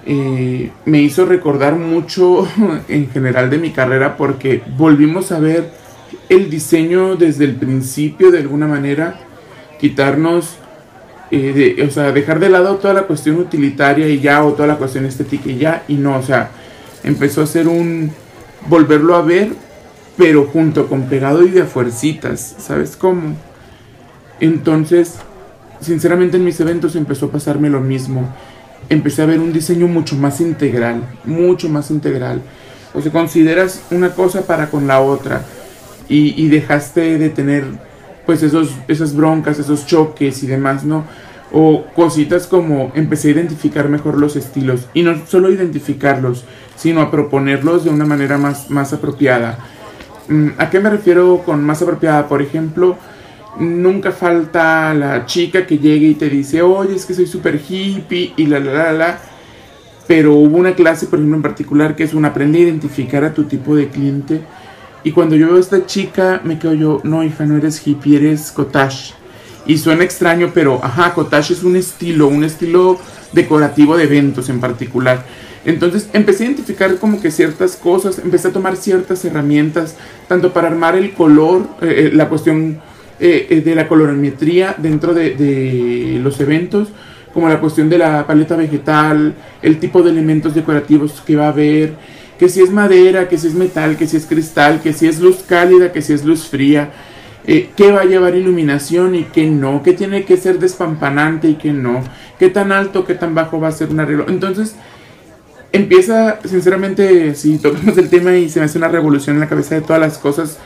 eh, 0.06 0.70
me 0.86 1.02
hizo 1.02 1.26
recordar 1.26 1.76
mucho 1.76 2.48
en 2.88 3.10
general 3.10 3.50
de 3.50 3.58
mi 3.58 3.72
carrera 3.72 4.16
porque 4.16 4.62
volvimos 4.78 5.32
a 5.32 5.40
ver 5.40 5.87
el 6.30 6.50
diseño 6.50 7.16
desde 7.16 7.46
el 7.46 7.56
principio 7.56 8.32
de 8.32 8.40
alguna 8.40 8.68
manera, 8.68 9.20
quitarnos, 9.80 10.58
eh, 11.32 11.86
o 11.88 11.92
sea, 11.92 12.12
dejar 12.12 12.40
de 12.40 12.50
lado 12.50 12.76
toda 12.76 12.94
la 12.94 13.04
cuestión 13.04 13.38
utilitaria 13.38 14.08
y 14.08 14.20
ya, 14.20 14.44
o 14.44 14.54
toda 14.54 14.68
la 14.68 14.76
cuestión 14.76 15.06
estética 15.06 15.50
y 15.50 15.58
ya, 15.58 15.84
y 15.88 15.96
no, 15.96 16.18
o 16.18 16.24
sea, 16.24 16.52
empezó 17.04 17.42
a 17.42 17.48
ser 17.48 17.68
un, 17.68 18.12
volverlo 18.68 19.16
a 19.16 19.22
ver, 19.22 19.50
pero 20.18 20.48
junto 20.48 20.88
con 20.88 21.04
pegado 21.04 21.44
y 21.44 21.50
de 21.50 21.64
fuercitas, 21.64 22.56
¿sabes 22.58 22.96
cómo? 22.96 23.36
Entonces, 24.40 25.16
sinceramente 25.80 26.38
en 26.38 26.44
mis 26.44 26.60
eventos 26.60 26.96
empezó 26.96 27.28
a 27.28 27.32
pasarme 27.32 27.70
lo 27.70 27.82
mismo. 27.82 28.34
Empecé 28.90 29.22
a 29.22 29.26
ver 29.26 29.40
un 29.40 29.52
diseño 29.52 29.88
mucho 29.88 30.16
más 30.16 30.40
integral, 30.40 31.04
mucho 31.26 31.70
más 31.70 31.92
integral. 31.92 32.42
O 32.94 33.02
sea, 33.02 33.12
consideras 33.12 33.84
una 33.92 34.14
cosa 34.14 34.42
para 34.42 34.70
con 34.70 34.88
la 34.88 35.02
otra 35.02 35.44
y, 36.10 36.48
dejaste 36.48 37.18
de 37.18 37.30
tener 37.30 37.66
pues 38.26 38.44
esos, 38.44 38.76
esas 38.88 39.16
broncas, 39.16 39.60
esos 39.60 39.86
choques 39.86 40.44
y 40.44 40.48
demás, 40.48 40.84
¿no? 40.84 41.06
O 41.52 41.86
cositas 41.96 42.46
como 42.48 42.92
empecé 42.94 43.30
a 43.30 43.32
identificar 43.32 43.88
mejor 43.88 44.18
los 44.18 44.36
estilos 44.36 44.88
y 44.94 45.04
no 45.04 45.26
solo 45.26 45.50
identificarlos, 45.50 46.46
sino 46.76 47.02
a 47.02 47.10
proponerlos 47.10 47.86
de 47.86 47.90
una 47.90 48.06
manera 48.06 48.38
más, 48.38 48.70
más 48.70 48.92
apropiada. 48.94 49.60
Mm, 50.28 50.50
¿A 50.58 50.70
qué 50.70 50.80
me 50.80 50.90
refiero 50.90 51.42
con 51.46 51.64
más 51.64 51.82
apropiada? 51.82 52.28
Por 52.28 52.42
ejemplo, 52.42 52.98
nunca 53.60 54.12
falta 54.12 54.94
la 54.94 55.26
chica 55.26 55.66
que 55.66 55.78
llegue 55.78 56.08
y 56.08 56.16
te 56.16 56.30
dice, 56.30 56.62
oye, 56.62 56.96
es 56.96 57.06
que 57.06 57.14
soy 57.14 57.28
súper 57.28 57.62
hippie 57.68 58.34
y 58.36 58.46
la, 58.46 58.60
la, 58.60 58.74
la, 58.74 58.92
la. 58.94 59.20
Pero 60.06 60.36
hubo 60.36 60.58
una 60.58 60.74
clase, 60.74 61.08
por 61.08 61.20
ejemplo, 61.20 61.38
en 61.38 61.44
particular, 61.44 61.96
que 61.96 62.04
es 62.04 62.14
un 62.14 62.26
aprende 62.26 62.60
a 62.60 62.62
identificar 62.62 63.24
a 63.24 63.34
tu 63.34 63.44
tipo 63.44 63.76
de 63.76 63.90
cliente 63.90 64.42
y 65.04 65.12
cuando 65.12 65.36
yo 65.36 65.48
veo 65.48 65.58
a 65.58 65.60
esta 65.60 65.86
chica, 65.86 66.42
me 66.44 66.60
quedo 66.60 66.74
yo, 66.74 67.02
no, 67.04 67.24
hija, 67.24 67.46
no 67.46 67.58
eres 67.58 67.86
hippie, 67.86 68.18
eres 68.18 68.52
cottage. 68.52 69.14
Y 69.66 69.78
suena 69.78 70.04
extraño, 70.04 70.52
pero, 70.54 70.80
ajá, 70.84 71.14
cottage 71.14 71.54
es 71.54 71.64
un 71.64 71.76
estilo, 71.76 72.28
un 72.28 72.44
estilo 72.44 73.00
decorativo 73.34 73.98
de 73.98 74.06
eventos 74.06 74.50
en 74.50 74.60
particular. 74.60 75.26
Entonces 75.66 76.10
empecé 76.14 76.44
a 76.44 76.48
identificar 76.48 76.96
como 76.96 77.20
que 77.20 77.30
ciertas 77.30 77.76
cosas, 77.76 78.20
empecé 78.20 78.48
a 78.48 78.54
tomar 78.54 78.78
ciertas 78.78 79.26
herramientas, 79.26 79.98
tanto 80.30 80.54
para 80.54 80.70
armar 80.70 80.96
el 80.96 81.12
color, 81.12 81.68
eh, 81.82 82.06
eh, 82.08 82.12
la 82.14 82.30
cuestión 82.30 82.80
eh, 83.20 83.62
de 83.66 83.76
la 83.76 83.88
colorimetría 83.90 84.76
dentro 84.78 85.14
de, 85.14 85.32
de, 85.36 86.20
los 86.24 86.40
eventos, 86.40 86.88
como 87.34 87.50
la 87.50 87.60
cuestión 87.60 87.90
de 87.90 87.98
la 87.98 88.26
paleta 88.26 88.56
vegetal, 88.56 89.36
el 89.62 89.78
tipo 89.80 90.02
de 90.02 90.12
elementos 90.12 90.56
decorativos 90.56 91.22
que 91.26 91.36
va 91.36 91.48
a 91.48 91.50
haber, 91.50 91.96
que 92.38 92.50
si 92.50 92.62
es 92.62 92.72
madera, 92.72 93.28
que 93.30 93.38
si 93.38 93.48
es 93.48 93.54
metal, 93.54 93.98
que 93.98 94.08
si 94.08 94.18
es 94.18 94.26
cristal, 94.26 94.82
que 94.82 94.94
si 94.94 95.08
es 95.08 95.20
luz 95.20 95.38
cálida, 95.48 95.92
que 95.92 96.02
si 96.02 96.14
es 96.14 96.24
luz 96.24 96.48
fría. 96.48 96.92
eh, 97.48 97.70
qué 97.78 97.92
va 97.94 98.02
a 98.02 98.06
llevar 98.06 98.36
iluminación 98.36 99.16
y 99.16 99.24
qué 99.24 99.48
no, 99.50 99.82
qué 99.82 99.94
tiene 99.94 100.26
que 100.26 100.36
ser 100.36 100.60
despampanante 100.60 101.48
y 101.48 101.56
qué 101.56 101.72
no, 101.72 102.04
qué 102.38 102.50
tan 102.50 102.74
alto, 102.74 103.06
qué 103.06 103.16
tan 103.16 103.34
bajo 103.34 103.60
va 103.60 103.70
a 103.70 103.72
ser 103.72 103.90
un 103.90 104.02
arreglo. 104.02 104.26
Entonces, 104.28 104.76
empieza, 105.72 106.40
sinceramente, 106.44 107.34
si 107.36 107.58
tocamos 107.58 107.98
el 107.98 108.10
tema 108.10 108.36
y 108.36 108.50
se 108.50 108.60
me 108.60 108.66
hace 108.66 108.78
una 108.78 108.90
revolución 108.90 109.38
en 109.38 109.40
la 109.40 109.48
cabeza 109.48 109.76
de 109.76 109.82
todas 109.82 110.02
las 110.02 110.18
cosas 110.18 110.58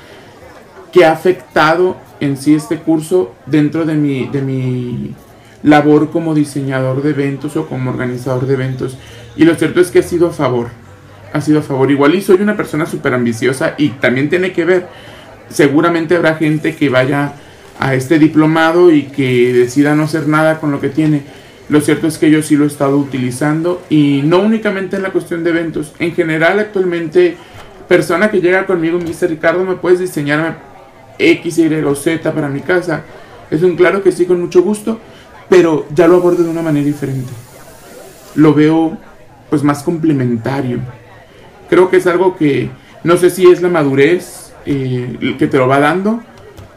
que 0.91 1.05
ha 1.05 1.11
afectado 1.11 1.97
en 2.19 2.35
sí 2.35 2.55
este 2.55 2.77
curso 2.77 3.33
dentro 3.45 3.85
de 3.85 3.93
mi, 3.93 4.27
de 4.27 4.41
mi 4.41 5.13
labor 5.61 6.09
como 6.09 6.33
diseñador 6.33 7.03
de 7.03 7.11
eventos 7.11 7.55
o 7.57 7.67
como 7.67 7.91
organizador 7.91 8.47
de 8.47 8.55
eventos. 8.55 8.97
Y 9.35 9.45
lo 9.45 9.53
cierto 9.53 9.79
es 9.81 9.91
que 9.91 9.99
ha 9.99 10.03
sido 10.03 10.27
a 10.27 10.31
favor. 10.31 10.69
Ha 11.33 11.41
sido 11.41 11.59
a 11.59 11.61
favor. 11.63 11.89
Igual 11.91 12.15
y 12.15 12.21
soy 12.21 12.41
una 12.41 12.57
persona 12.57 12.85
súper 12.85 13.13
ambiciosa 13.13 13.75
y 13.77 13.89
también 13.89 14.29
tiene 14.29 14.51
que 14.51 14.65
ver. 14.65 14.87
Seguramente 15.49 16.15
habrá 16.15 16.35
gente 16.35 16.75
que 16.75 16.89
vaya 16.89 17.33
a 17.79 17.95
este 17.95 18.19
diplomado 18.19 18.91
y 18.91 19.03
que 19.03 19.53
decida 19.53 19.95
no 19.95 20.03
hacer 20.03 20.27
nada 20.27 20.59
con 20.59 20.71
lo 20.71 20.79
que 20.79 20.89
tiene. 20.89 21.23
Lo 21.69 21.81
cierto 21.81 22.07
es 22.07 22.17
que 22.17 22.29
yo 22.29 22.41
sí 22.41 22.55
lo 22.55 22.65
he 22.65 22.67
estado 22.67 22.97
utilizando 22.97 23.81
y 23.89 24.21
no 24.23 24.39
únicamente 24.39 24.97
en 24.97 25.03
la 25.03 25.11
cuestión 25.11 25.43
de 25.43 25.51
eventos. 25.51 25.93
En 25.99 26.13
general 26.13 26.59
actualmente, 26.59 27.37
persona 27.87 28.29
que 28.29 28.41
llega 28.41 28.65
conmigo 28.65 28.99
me 28.99 29.27
Ricardo, 29.27 29.63
¿me 29.63 29.75
puedes 29.75 29.99
diseñar 29.99 30.59
X, 31.17 31.57
Y 31.57 31.73
o 31.73 31.95
Z 31.95 32.33
para 32.33 32.49
mi 32.49 32.59
casa? 32.59 33.03
Es 33.49 33.63
un 33.63 33.75
claro 33.75 34.03
que 34.03 34.11
sí, 34.11 34.25
con 34.25 34.41
mucho 34.41 34.61
gusto 34.61 34.99
pero 35.51 35.85
ya 35.93 36.07
lo 36.07 36.15
abordo 36.15 36.45
de 36.45 36.49
una 36.49 36.61
manera 36.61 36.85
diferente. 36.85 37.29
Lo 38.35 38.53
veo 38.53 38.97
pues 39.49 39.63
más 39.63 39.83
complementario. 39.83 40.79
Creo 41.71 41.89
que 41.89 41.97
es 41.97 42.05
algo 42.05 42.35
que 42.35 42.69
no 43.03 43.15
sé 43.17 43.29
si 43.29 43.47
es 43.49 43.61
la 43.61 43.69
madurez 43.69 44.51
eh, 44.65 45.35
que 45.39 45.47
te 45.47 45.57
lo 45.57 45.67
va 45.67 45.79
dando 45.79 46.21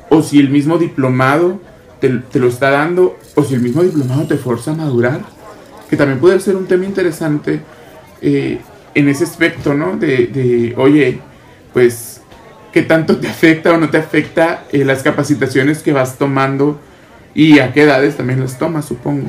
o 0.09 0.23
si 0.23 0.39
el 0.39 0.49
mismo 0.49 0.79
diplomado 0.79 1.61
te, 2.01 2.39
lo 2.39 2.49
está 2.49 2.71
dando 2.71 3.19
o 3.35 3.43
si 3.43 3.55
el 3.55 3.61
mismo 3.61 3.83
diplomado 3.83 4.23
te 4.27 4.37
fuerza 4.37 4.71
a 4.71 4.75
madurar, 4.75 5.21
que 5.91 5.97
también 5.97 6.21
puede 6.21 6.39
ser 6.41 6.55
un 6.55 6.67
tema 6.67 6.85
interesante 6.85 7.61
eh, 8.23 8.61
en 8.95 9.09
ese 9.09 9.25
aspecto, 9.25 9.75
¿no? 9.75 9.97
De, 9.97 10.73
oye, 10.77 11.19
pues, 11.73 12.21
¿qué 12.73 12.83
tanto 12.83 13.19
te 13.19 13.29
afecta 13.29 13.73
o 13.73 13.77
no 13.77 13.91
te 13.91 13.99
afecta 13.99 14.65
eh, 14.71 14.85
las 14.85 15.03
capacitaciones 15.03 15.83
que 15.83 15.93
vas 15.93 16.17
tomando? 16.17 16.79
y 17.35 17.59
a 17.59 17.73
qué 17.73 17.83
edades 17.83 18.17
también 18.17 18.41
las 18.41 18.59
tomas, 18.59 18.85
supongo. 18.85 19.29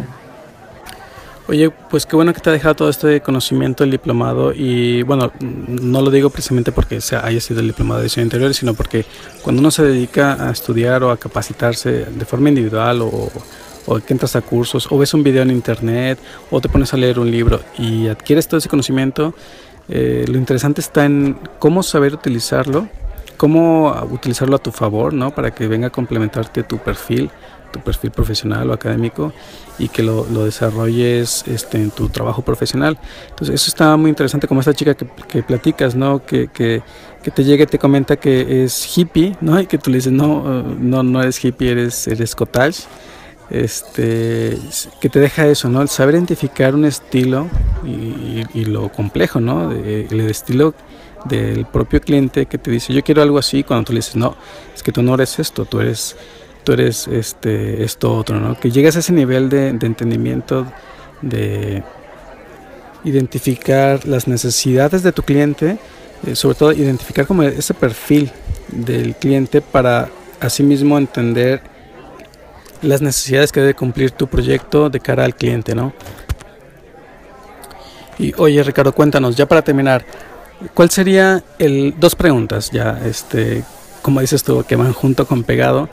Oye, 1.48 1.70
pues 1.70 2.08
qué 2.08 2.16
bueno 2.16 2.34
que 2.34 2.40
te 2.40 2.50
ha 2.50 2.54
dejado 2.54 2.74
todo 2.74 2.90
este 2.90 3.22
conocimiento 3.22 3.84
el 3.84 3.92
diplomado 3.92 4.52
y 4.52 5.04
bueno, 5.04 5.32
no 5.40 6.02
lo 6.02 6.10
digo 6.10 6.32
precisamente 6.32 6.72
porque 6.72 6.98
haya 7.22 7.40
sido 7.40 7.60
el 7.60 7.68
diplomado 7.68 8.00
de 8.00 8.06
diseño 8.06 8.24
interior, 8.24 8.52
sino 8.56 8.74
porque 8.74 9.06
cuando 9.44 9.60
uno 9.60 9.70
se 9.70 9.84
dedica 9.84 10.44
a 10.44 10.52
estudiar 10.52 11.04
o 11.04 11.12
a 11.12 11.18
capacitarse 11.18 12.06
de 12.06 12.26
forma 12.26 12.50
individual 12.50 13.04
o, 13.04 13.30
o 13.86 14.00
que 14.00 14.14
entras 14.14 14.36
a 14.36 14.42
cursos 14.42 14.88
o 14.90 14.98
ves 14.98 15.14
un 15.14 15.24
video 15.24 15.44
en 15.44 15.52
internet 15.52 16.18
o 16.50 16.60
te 16.60 16.68
pones 16.68 16.92
a 16.96 16.98
leer 16.98 17.20
un 17.20 17.30
libro 17.30 17.62
y 17.78 18.08
adquieres 18.08 18.48
todo 18.48 18.58
ese 18.58 18.70
conocimiento, 18.70 19.36
eh, 19.88 20.26
lo 20.28 20.40
interesante 20.40 20.82
está 20.82 21.06
en 21.06 21.38
cómo 21.60 21.84
saber 21.84 22.16
utilizarlo, 22.16 22.88
cómo 23.38 23.96
utilizarlo 24.10 24.56
a 24.56 24.60
tu 24.60 24.72
favor, 24.72 25.14
¿no? 25.14 25.30
Para 25.30 25.52
que 25.52 25.68
venga 25.68 25.88
a 25.88 25.92
complementarte 25.92 26.64
tu 26.64 26.80
perfil 26.80 27.30
tu 27.76 27.82
perfil 27.82 28.12
profesional 28.12 28.70
o 28.70 28.74
académico 28.74 29.34
y 29.78 29.90
que 29.90 30.02
lo, 30.02 30.24
desarrolles 30.46 31.44
este, 31.46 31.78
en 31.78 31.92
tu 31.92 32.08
trabajo 32.08 32.42
profesional. 32.42 32.98
Entonces 33.30 33.56
eso 33.56 33.68
está 33.70 33.98
muy 33.98 34.10
interesante 34.10 34.48
como 34.48 34.62
esta 34.62 34.74
chica 34.74 34.94
que, 34.94 35.06
que 35.28 35.44
platicas, 35.44 35.94
¿no? 35.94 36.26
Que, 36.26 36.48
que, 36.48 36.82
que, 37.22 37.32
te 37.32 37.44
llega 37.44 37.64
y 37.64 37.68
te 37.68 37.78
comenta 37.78 38.16
que 38.16 38.64
es 38.64 38.98
hippie, 38.98 39.36
¿no? 39.42 39.60
Y 39.60 39.66
que 39.68 39.78
tú 39.78 39.90
le 39.90 39.98
dices, 39.98 40.14
no, 40.14 40.38
uh, 40.38 40.76
no, 40.80 41.04
no 41.04 41.22
eres 41.22 41.44
hippie, 41.44 41.72
eres, 41.72 42.08
eres 42.08 42.34
cottage. 42.34 42.84
Este, 43.50 44.58
que 45.00 45.10
te 45.10 45.20
deja 45.20 45.46
eso, 45.46 45.70
¿no? 45.70 45.82
El 45.82 45.90
saber 45.90 46.16
identificar 46.16 46.74
un 46.74 46.86
estilo 46.86 47.48
y, 47.84 48.44
y, 48.56 48.66
lo 48.66 48.92
complejo, 48.92 49.40
¿no? 49.40 49.72
el 49.72 50.20
estilo 50.22 50.74
del 51.26 51.66
propio 51.66 52.02
cliente 52.02 52.48
que 52.48 52.58
te 52.58 52.72
dice, 52.72 52.92
yo 52.92 53.04
quiero 53.04 53.22
algo 53.22 53.38
así, 53.38 53.64
cuando 53.64 53.86
tú 53.86 53.94
le 53.94 54.00
dices, 54.00 54.16
no, 54.16 54.36
es 54.74 54.82
que 54.82 54.92
tú 54.92 55.04
no 55.04 55.14
eres 55.14 55.38
esto, 55.38 55.66
tú 55.66 55.80
eres 55.80 56.16
tú 56.66 56.74
eres 56.74 57.08
este, 57.08 57.84
esto 57.84 58.14
otro, 58.14 58.40
¿no? 58.42 58.60
Que 58.60 58.72
llegas 58.72 58.98
a 58.98 59.00
ese 59.00 59.14
nivel 59.14 59.50
de, 59.50 59.70
entendimiento, 59.70 60.66
de 61.22 61.84
identificar 63.06 64.06
las 64.06 64.28
necesidades 64.28 65.04
de 65.04 65.14
tu 65.14 65.22
cliente, 65.22 65.78
eh, 66.26 66.36
sobre 66.36 66.56
todo 66.56 66.72
identificar 66.74 67.28
como 67.28 67.44
ese 67.44 67.74
perfil 67.74 68.32
del 68.68 69.16
cliente 69.16 69.62
para 69.62 70.10
asimismo 70.42 70.98
entender 70.98 71.62
las 72.82 73.02
necesidades 73.02 73.52
que 73.52 73.62
debe 73.62 73.76
cumplir 73.76 74.12
tu 74.12 74.28
proyecto 74.28 74.90
de 74.90 75.00
cara 75.00 75.24
al 75.24 75.36
cliente, 75.36 75.76
¿no? 75.76 75.94
Y 78.18 78.34
oye 78.38 78.64
Ricardo, 78.64 78.94
cuéntanos, 78.94 79.36
ya 79.36 79.46
para 79.46 79.62
terminar, 79.62 80.04
¿cuál 80.74 80.90
sería 80.90 81.44
el 81.60 81.94
dos 81.98 82.16
preguntas 82.16 82.72
ya, 82.72 83.00
este, 83.06 83.64
como 84.02 84.22
dices 84.22 84.44
tú, 84.44 84.64
que 84.68 84.76
van 84.76 84.94
junto 84.94 85.28
con 85.28 85.44
pegado? 85.44 85.90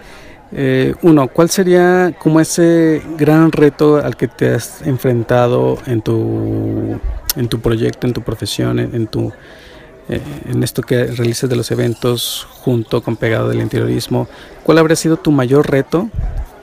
Eh, 0.54 0.94
uno, 1.02 1.28
¿cuál 1.28 1.49
sería 1.49 2.14
como 2.18 2.38
ese 2.38 3.02
gran 3.16 3.52
reto 3.52 3.97
al 3.97 4.16
que 4.16 4.28
te 4.28 4.54
has 4.54 4.82
enfrentado 4.82 5.78
en 5.87 6.02
tu, 6.02 6.99
en 7.37 7.49
tu 7.49 7.61
proyecto, 7.61 8.06
en 8.06 8.12
tu 8.12 8.23
profesión, 8.23 8.78
en, 8.78 9.06
tu, 9.06 9.32
eh, 10.11 10.21
en 10.50 10.62
esto 10.62 10.82
que 10.82 11.06
realizas 11.06 11.49
de 11.49 11.56
los 11.56 11.71
eventos 11.71 12.47
junto 12.50 13.02
con 13.02 13.16
Pegado 13.16 13.49
del 13.49 13.62
Interiorismo? 13.62 14.28
¿Cuál 14.62 14.78
habría 14.78 14.97
sido 14.97 15.16
tu 15.16 15.32
mayor 15.32 15.71
reto 15.71 16.11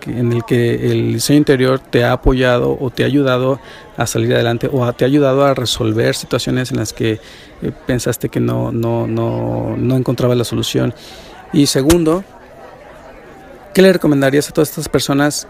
en 0.06 0.32
el 0.34 0.46
que 0.46 0.92
el 0.92 1.14
diseño 1.14 1.40
interior 1.40 1.80
te 1.80 2.04
ha 2.04 2.14
apoyado 2.14 2.78
o 2.80 2.92
te 2.92 3.04
ha 3.04 3.08
ayudado 3.08 3.60
a 3.98 4.06
salir 4.06 4.34
adelante 4.34 4.70
o 4.72 4.92
te 4.94 5.04
ha 5.04 5.08
ayudado 5.08 5.44
a 5.46 5.54
resolver 5.56 6.16
situaciones 6.16 6.72
en 6.72 6.78
las 6.78 6.94
que 6.94 7.20
eh, 7.62 7.72
pensaste 7.88 8.30
que 8.30 8.40
no, 8.40 8.72
no, 8.72 9.08
no, 9.08 9.76
no 9.78 9.98
encontrabas 9.98 10.38
la 10.38 10.44
solución? 10.44 10.94
Y 11.52 11.66
segundo, 11.66 12.24
¿Qué 13.74 13.82
le 13.82 13.94
recomendarías 13.94 14.50
a 14.50 14.52
todas 14.52 14.70
estas 14.70 14.90
personas 14.90 15.48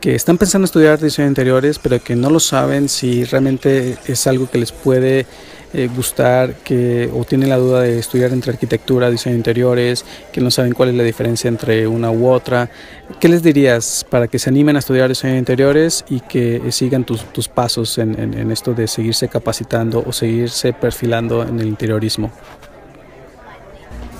que 0.00 0.14
están 0.14 0.38
pensando 0.38 0.64
en 0.64 0.66
estudiar 0.66 1.00
diseño 1.00 1.26
de 1.26 1.30
interiores, 1.30 1.78
pero 1.78 2.02
que 2.02 2.14
no 2.14 2.30
lo 2.30 2.40
saben 2.40 2.88
si 2.88 3.24
realmente 3.24 3.96
es 4.06 4.26
algo 4.26 4.48
que 4.48 4.58
les 4.58 4.72
puede 4.72 5.26
eh, 5.72 5.88
gustar, 5.94 6.54
que 6.64 7.10
o 7.12 7.24
tienen 7.24 7.48
la 7.48 7.56
duda 7.56 7.80
de 7.80 7.98
estudiar 7.98 8.32
entre 8.32 8.52
arquitectura, 8.52 9.10
diseño 9.10 9.32
de 9.34 9.38
interiores, 9.38 10.04
que 10.32 10.40
no 10.40 10.50
saben 10.50 10.74
cuál 10.74 10.90
es 10.90 10.94
la 10.94 11.02
diferencia 11.02 11.48
entre 11.48 11.86
una 11.86 12.10
u 12.10 12.28
otra? 12.28 12.70
¿Qué 13.18 13.28
les 13.28 13.42
dirías 13.42 14.06
para 14.08 14.28
que 14.28 14.38
se 14.38 14.48
animen 14.48 14.76
a 14.76 14.78
estudiar 14.78 15.08
diseño 15.08 15.32
de 15.32 15.40
interiores 15.40 16.04
y 16.08 16.20
que 16.20 16.62
sigan 16.70 17.04
tus, 17.04 17.24
tus 17.32 17.48
pasos 17.48 17.98
en, 17.98 18.18
en, 18.18 18.52
esto 18.52 18.74
de 18.74 18.86
seguirse 18.86 19.28
capacitando 19.28 20.04
o 20.06 20.12
seguirse 20.12 20.72
perfilando 20.72 21.42
en 21.42 21.58
el 21.58 21.66
interiorismo? 21.66 22.30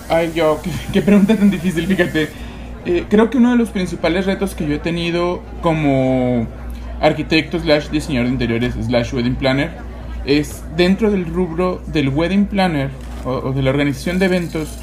Ay, 0.09 0.33
yo, 0.35 0.61
qué, 0.63 0.71
qué 0.93 1.03
pregunta 1.03 1.37
tan 1.37 1.51
difícil, 1.51 1.87
fíjate. 1.87 2.29
Eh, 2.89 3.05
creo 3.09 3.31
que 3.31 3.39
uno 3.39 3.51
de 3.51 3.57
los 3.57 3.71
principales 3.71 4.27
retos 4.27 4.55
que 4.55 4.65
yo 4.65 4.77
he 4.77 4.79
tenido 4.79 5.43
como 5.61 6.47
arquitecto 7.01 7.59
slash 7.59 7.89
diseñador 7.89 8.29
de 8.29 8.33
interiores 8.35 8.75
slash 8.75 9.13
wedding 9.13 9.35
planner 9.35 9.73
es 10.25 10.63
dentro 10.77 11.11
del 11.11 11.27
rubro 11.27 11.83
del 11.89 12.11
wedding 12.11 12.47
planner 12.47 12.91
o, 13.25 13.51
de 13.51 13.61
la 13.63 13.71
organización 13.71 14.21
de 14.21 14.27
eventos 14.27 14.79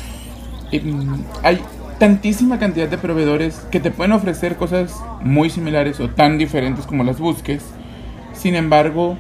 em, 0.73 1.23
hay 1.43 1.61
tantísima 1.97 2.59
cantidad 2.59 2.89
de 2.89 2.97
proveedores 2.97 3.55
que 3.71 3.79
te 3.79 3.89
pueden 3.89 4.11
ofrecer 4.11 4.57
cosas 4.57 5.01
muy 5.21 5.49
similares 5.49 6.01
o 6.01 6.09
tan 6.09 6.37
diferentes 6.37 6.85
como 6.85 7.05
las 7.05 7.19
busques 7.19 7.63
sin 8.33 8.55
embargo 8.55 9.17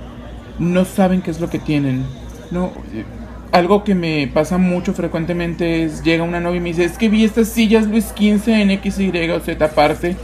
no 0.59 0.83
saben 0.83 1.21
qué 1.21 1.31
es 1.31 1.39
lo 1.39 1.49
que 1.49 1.59
tienen 1.59 2.05
no 2.51 2.73
algo 3.53 3.83
que 3.83 3.93
me 3.93 4.27
pasa 4.27 4.57
mucho 4.57 4.93
frecuentemente 4.93 5.83
es 5.83 6.03
llega 6.03 6.23
una 6.23 6.39
novia 6.39 6.57
y 6.57 6.61
me 6.61 6.69
dice, 6.69 6.85
es 6.85 6.97
que 6.97 7.07
vi 7.07 7.23
estas 7.23 7.49
sillas 7.49 7.85
Luis 7.85 8.05
XV 8.05 8.49
en 8.49 8.71
X, 8.71 8.99
Y 8.99 9.29
o 9.29 9.39
Z 9.39 9.69
parte. 9.69 10.17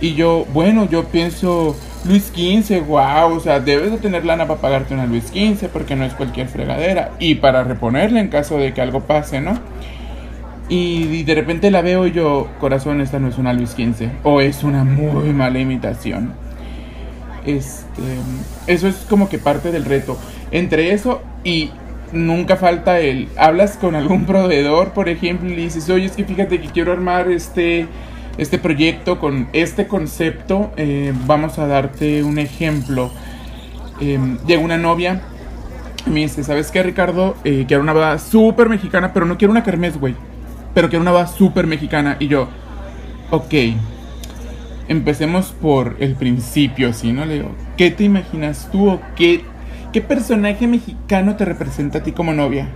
Y 0.00 0.14
yo, 0.14 0.44
bueno, 0.52 0.88
yo 0.90 1.04
pienso, 1.04 1.76
Luis 2.04 2.32
XV, 2.34 2.84
wow, 2.84 3.32
o 3.32 3.40
sea, 3.40 3.60
debes 3.60 3.92
de 3.92 3.98
tener 3.98 4.24
lana 4.24 4.48
para 4.48 4.60
pagarte 4.60 4.92
una 4.92 5.06
Luis 5.06 5.28
XV 5.28 5.68
porque 5.68 5.94
no 5.94 6.04
es 6.04 6.14
cualquier 6.14 6.48
fregadera. 6.48 7.12
Y 7.20 7.36
para 7.36 7.62
reponerla 7.62 8.20
en 8.20 8.28
caso 8.28 8.58
de 8.58 8.74
que 8.74 8.82
algo 8.82 9.02
pase, 9.02 9.40
¿no? 9.40 9.58
Y, 10.68 11.22
de 11.22 11.34
repente 11.36 11.70
la 11.70 11.80
veo 11.80 12.08
y 12.08 12.12
yo, 12.12 12.48
corazón, 12.58 13.00
esta 13.00 13.20
no 13.20 13.28
es 13.28 13.38
una 13.38 13.52
Luis 13.52 13.70
XV. 13.70 14.08
O 14.24 14.40
es 14.40 14.64
una 14.64 14.82
muy 14.82 15.32
mala 15.32 15.60
imitación. 15.60 16.34
Este, 17.46 18.02
eso 18.66 18.88
es 18.88 18.96
como 19.08 19.28
que 19.28 19.38
parte 19.38 19.70
del 19.70 19.84
reto. 19.84 20.18
Entre 20.50 20.92
eso 20.92 21.22
y 21.44 21.70
nunca 22.12 22.56
falta 22.56 23.00
el, 23.00 23.28
hablas 23.36 23.76
con 23.76 23.94
algún 23.94 24.24
proveedor, 24.26 24.92
por 24.92 25.08
ejemplo, 25.08 25.50
y 25.50 25.54
dices, 25.54 25.88
oye, 25.90 26.06
es 26.06 26.12
que 26.12 26.24
fíjate 26.24 26.60
que 26.60 26.68
quiero 26.68 26.92
armar 26.92 27.30
este, 27.30 27.86
este 28.38 28.58
proyecto 28.58 29.18
con 29.18 29.48
este 29.52 29.86
concepto, 29.86 30.72
eh, 30.76 31.12
vamos 31.26 31.58
a 31.58 31.66
darte 31.66 32.22
un 32.22 32.38
ejemplo. 32.38 33.10
Eh, 34.00 34.18
llega 34.46 34.62
una 34.62 34.76
novia, 34.76 35.22
me 36.06 36.20
dice, 36.20 36.44
¿sabes 36.44 36.70
qué, 36.70 36.82
Ricardo? 36.82 37.36
Eh, 37.44 37.64
quiero 37.66 37.82
una 37.82 37.92
boda 37.92 38.18
súper 38.18 38.68
mexicana, 38.68 39.12
pero 39.12 39.26
no 39.26 39.38
quiero 39.38 39.52
una 39.52 39.62
kermés, 39.62 39.98
güey. 39.98 40.14
pero 40.74 40.90
que 40.90 40.96
era 40.96 41.02
una 41.02 41.12
boda 41.12 41.26
súper 41.26 41.66
mexicana. 41.66 42.16
Y 42.20 42.28
yo, 42.28 42.48
ok, 43.30 43.54
empecemos 44.88 45.54
por 45.60 45.96
el 46.00 46.14
principio, 46.14 46.92
¿sí? 46.92 47.12
¿No? 47.12 47.24
Le 47.24 47.34
digo, 47.34 47.50
¿qué 47.76 47.90
te 47.90 48.04
imaginas 48.04 48.68
tú 48.70 48.90
o 48.90 49.00
qué, 49.16 49.44
qué 49.96 50.02
personaje 50.02 50.66
mexicano 50.66 51.36
te 51.36 51.46
representa 51.46 52.00
a 52.00 52.02
ti 52.02 52.12
como 52.12 52.34
novia? 52.34 52.68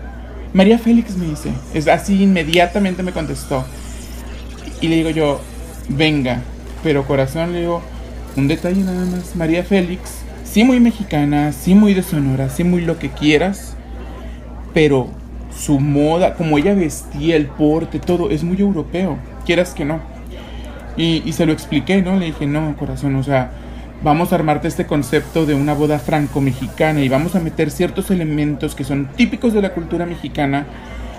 María 0.54 0.78
Félix 0.78 1.18
me 1.18 1.26
dice, 1.26 1.50
es 1.74 1.86
así 1.86 2.22
inmediatamente 2.22 3.02
me 3.02 3.12
contestó. 3.12 3.62
Y 4.80 4.88
le 4.88 4.96
digo 4.96 5.10
yo, 5.10 5.38
venga, 5.90 6.40
pero 6.82 7.06
corazón, 7.06 7.52
le 7.52 7.60
digo, 7.60 7.82
un 8.38 8.48
detalle 8.48 8.80
nada 8.80 9.04
más, 9.04 9.36
María 9.36 9.62
Félix, 9.64 10.22
sí 10.44 10.64
muy 10.64 10.80
mexicana, 10.80 11.52
sí 11.52 11.74
muy 11.74 11.92
de 11.92 12.02
Sonora, 12.02 12.48
sí 12.48 12.64
muy 12.64 12.80
lo 12.80 12.98
que 12.98 13.10
quieras, 13.10 13.76
pero 14.72 15.08
su 15.54 15.78
moda, 15.78 16.36
como 16.36 16.56
ella 16.56 16.74
vestía, 16.74 17.36
el 17.36 17.48
porte, 17.48 17.98
todo, 17.98 18.30
es 18.30 18.44
muy 18.44 18.58
europeo, 18.58 19.18
quieras 19.44 19.74
que 19.74 19.84
no. 19.84 20.00
Y, 20.96 21.30
se 21.34 21.44
lo 21.44 21.52
expliqué, 21.52 22.00
¿no? 22.00 22.18
Le 22.18 22.24
dije, 22.24 22.46
no, 22.46 22.74
corazón, 22.78 23.14
o 23.16 23.22
sea, 23.22 23.50
vamos 24.02 24.32
a 24.32 24.36
armarte 24.36 24.68
este 24.68 24.86
concepto 24.86 25.46
de 25.46 25.54
una 25.54 25.74
boda 25.74 25.98
franco-mexicana 25.98 27.00
y 27.00 27.08
vamos 27.08 27.34
a 27.36 27.40
meter 27.40 27.70
ciertos 27.70 28.10
elementos 28.10 28.74
que 28.74 28.84
son 28.84 29.08
típicos 29.16 29.52
de 29.52 29.62
la 29.62 29.74
cultura 29.74 30.06
mexicana, 30.06 30.66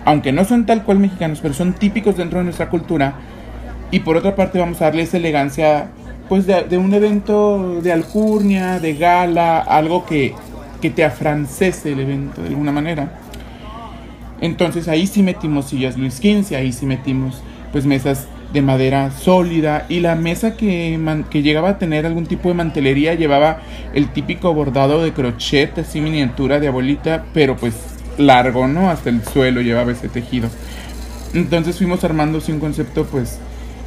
aunque 0.06 0.32
no 0.32 0.46
son 0.46 0.66
tal 0.66 0.84
cual 0.84 1.00
mexicanos, 1.00 1.40
pero 1.42 1.54
son 1.54 1.74
típicos 1.74 2.18
dentro 2.18 2.40
de 2.40 2.46
nuestra 2.46 2.70
cultura. 2.70 3.16
Y 3.92 4.00
por 4.00 4.18
otra 4.18 4.36
parte 4.36 4.60
vamos 4.60 4.82
a 4.82 4.86
darle 4.86 5.04
esa 5.04 5.18
elegancia, 5.18 5.90
pues, 6.30 6.48
de, 6.48 6.78
un 6.78 6.94
evento 6.94 7.82
de 7.82 7.92
alcurnia, 7.92 8.80
de 8.80 8.96
gala, 8.96 9.60
algo 9.60 10.06
que, 10.06 10.34
que 10.82 10.90
te 10.90 11.04
afrancese 11.04 11.92
el 11.92 12.00
evento 12.00 12.42
de 12.42 12.50
alguna 12.50 12.72
manera. 12.72 13.20
Entonces 14.40 14.88
ahí 14.88 15.06
sí 15.06 15.22
metimos 15.22 15.66
sillas 15.66 15.98
Luis 15.98 16.16
XV, 16.16 16.56
ahí 16.56 16.72
sí 16.72 16.88
metimos 16.88 17.44
pues 17.72 17.86
mesas 17.86 18.28
de 18.54 18.62
madera 18.62 19.12
sólida 19.12 19.86
y 19.88 20.00
la 20.00 20.16
mesa 20.16 20.56
que, 20.58 21.00
que, 21.30 21.42
llegaba 21.42 21.70
a 21.70 21.78
tener 21.78 22.06
algún 22.06 22.26
tipo 22.26 22.50
de 22.50 22.56
mantelería 22.56 23.14
llevaba 23.16 23.62
el 23.94 24.10
típico 24.10 24.54
bordado 24.54 25.04
de 25.04 25.14
crochet, 25.14 25.78
así 25.80 26.02
miniatura 26.02 26.60
de 26.60 26.68
abuelita, 26.68 27.26
pero 27.34 27.56
pues 27.56 27.76
largo, 28.18 28.68
¿no? 28.68 28.90
Hasta 28.90 29.10
el 29.10 29.24
suelo 29.24 29.62
llevaba 29.62 29.92
ese 29.92 30.10
tejido. 30.10 30.50
Entonces 31.34 31.78
fuimos 31.78 32.04
armando 32.04 32.40
así 32.40 32.52
un 32.52 32.60
concepto 32.60 33.06
pues 33.06 33.40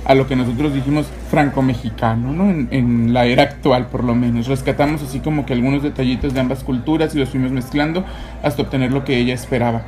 a 0.06 0.14
lo 0.14 0.26
que 0.26 0.36
nosotros 0.36 0.74
dijimos 0.74 1.06
franco-mexicano, 1.30 2.32
¿no? 2.32 2.50
En, 2.50 2.68
en, 2.70 3.14
la 3.14 3.26
era 3.26 3.42
actual 3.42 3.86
por 3.86 4.04
lo 4.04 4.14
menos. 4.14 4.46
Rescatamos 4.46 5.02
así 5.02 5.20
como 5.20 5.46
que 5.46 5.52
algunos 5.52 5.82
detallitos 5.82 6.34
de 6.34 6.40
ambas 6.40 6.64
culturas 6.64 7.14
y 7.14 7.18
los 7.18 7.28
fuimos 7.30 7.52
mezclando 7.52 8.04
hasta 8.42 8.62
obtener 8.62 8.92
lo 8.92 9.04
que 9.04 9.18
ella 9.18 9.34
esperaba. 9.34 9.82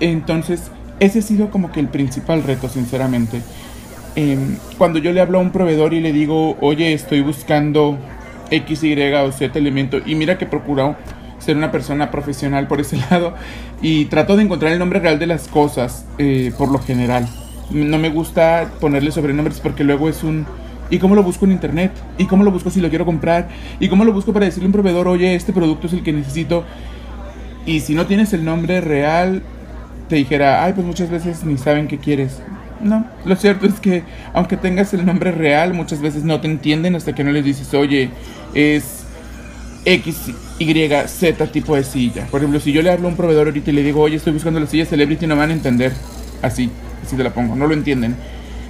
Entonces, 0.00 0.70
ese 1.02 1.18
ha 1.18 1.22
sido 1.22 1.50
como 1.50 1.72
que 1.72 1.80
el 1.80 1.88
principal 1.88 2.44
reto, 2.44 2.68
sinceramente. 2.68 3.42
Em, 4.14 4.56
cuando 4.78 5.00
yo 5.00 5.12
le 5.12 5.20
hablo 5.20 5.38
a 5.38 5.40
un 5.40 5.50
proveedor 5.50 5.94
y 5.94 6.00
le 6.00 6.12
digo, 6.12 6.56
oye, 6.60 6.92
estoy 6.92 7.22
buscando 7.22 7.98
X, 8.52 8.84
Y 8.84 8.92
o 9.14 9.32
Z 9.32 9.58
elemento, 9.58 9.98
y 10.04 10.14
mira 10.14 10.38
que 10.38 10.46
procuro 10.46 10.94
ser 11.38 11.56
una 11.56 11.72
persona 11.72 12.12
profesional 12.12 12.68
por 12.68 12.80
ese 12.80 12.96
lado, 13.10 13.34
y 13.80 14.04
trato 14.04 14.36
de 14.36 14.44
encontrar 14.44 14.72
el 14.72 14.78
nombre 14.78 15.00
real 15.00 15.18
de 15.18 15.26
las 15.26 15.48
cosas, 15.48 16.06
eh, 16.18 16.52
por 16.56 16.70
lo 16.70 16.78
general. 16.78 17.28
No 17.70 17.98
me 17.98 18.08
gusta 18.08 18.70
ponerle 18.80 19.10
sobrenombres 19.10 19.58
porque 19.58 19.82
luego 19.82 20.08
es 20.08 20.22
un... 20.22 20.46
¿Y 20.88 20.98
cómo 20.98 21.16
lo 21.16 21.24
busco 21.24 21.46
en 21.46 21.52
internet? 21.52 21.90
¿Y 22.16 22.26
cómo 22.26 22.44
lo 22.44 22.52
busco 22.52 22.70
si 22.70 22.80
lo 22.80 22.90
quiero 22.90 23.06
comprar? 23.06 23.48
¿Y 23.80 23.88
cómo 23.88 24.04
lo 24.04 24.12
busco 24.12 24.32
para 24.32 24.44
decirle 24.44 24.66
a 24.66 24.68
un 24.68 24.72
proveedor, 24.72 25.08
oye, 25.08 25.34
este 25.34 25.52
producto 25.52 25.88
es 25.88 25.94
el 25.94 26.02
que 26.04 26.12
necesito? 26.12 26.64
Y 27.64 27.80
si 27.80 27.94
no 27.94 28.06
tienes 28.06 28.32
el 28.34 28.44
nombre 28.44 28.80
real, 28.82 29.42
te 30.12 30.16
dijera, 30.16 30.62
ay, 30.62 30.74
pues 30.74 30.86
muchas 30.86 31.08
veces 31.08 31.42
ni 31.42 31.56
saben 31.56 31.88
qué 31.88 31.96
quieres. 31.96 32.42
No, 32.82 33.06
lo 33.24 33.34
cierto 33.34 33.66
es 33.66 33.80
que 33.80 34.02
aunque 34.34 34.58
tengas 34.58 34.92
el 34.92 35.06
nombre 35.06 35.32
real, 35.32 35.72
muchas 35.72 36.02
veces 36.02 36.22
no 36.22 36.38
te 36.38 36.48
entienden 36.48 36.94
hasta 36.94 37.14
que 37.14 37.24
no 37.24 37.32
les 37.32 37.42
dices, 37.42 37.72
oye, 37.72 38.10
es 38.52 39.04
X, 39.86 40.34
Y, 40.58 40.90
Z 41.06 41.46
tipo 41.46 41.76
de 41.76 41.82
silla. 41.82 42.26
Por 42.30 42.40
ejemplo, 42.40 42.60
si 42.60 42.72
yo 42.72 42.82
le 42.82 42.90
hablo 42.90 43.08
a 43.08 43.10
un 43.10 43.16
proveedor 43.16 43.46
ahorita 43.46 43.70
y 43.70 43.72
le 43.72 43.82
digo, 43.82 44.02
oye, 44.02 44.16
estoy 44.16 44.34
buscando 44.34 44.60
la 44.60 44.66
silla 44.66 44.84
Celebrity, 44.84 45.26
no 45.26 45.34
van 45.34 45.48
a 45.48 45.54
entender. 45.54 45.94
Así, 46.42 46.68
así 47.02 47.16
te 47.16 47.24
la 47.24 47.30
pongo, 47.30 47.56
no 47.56 47.66
lo 47.66 47.72
entienden. 47.72 48.14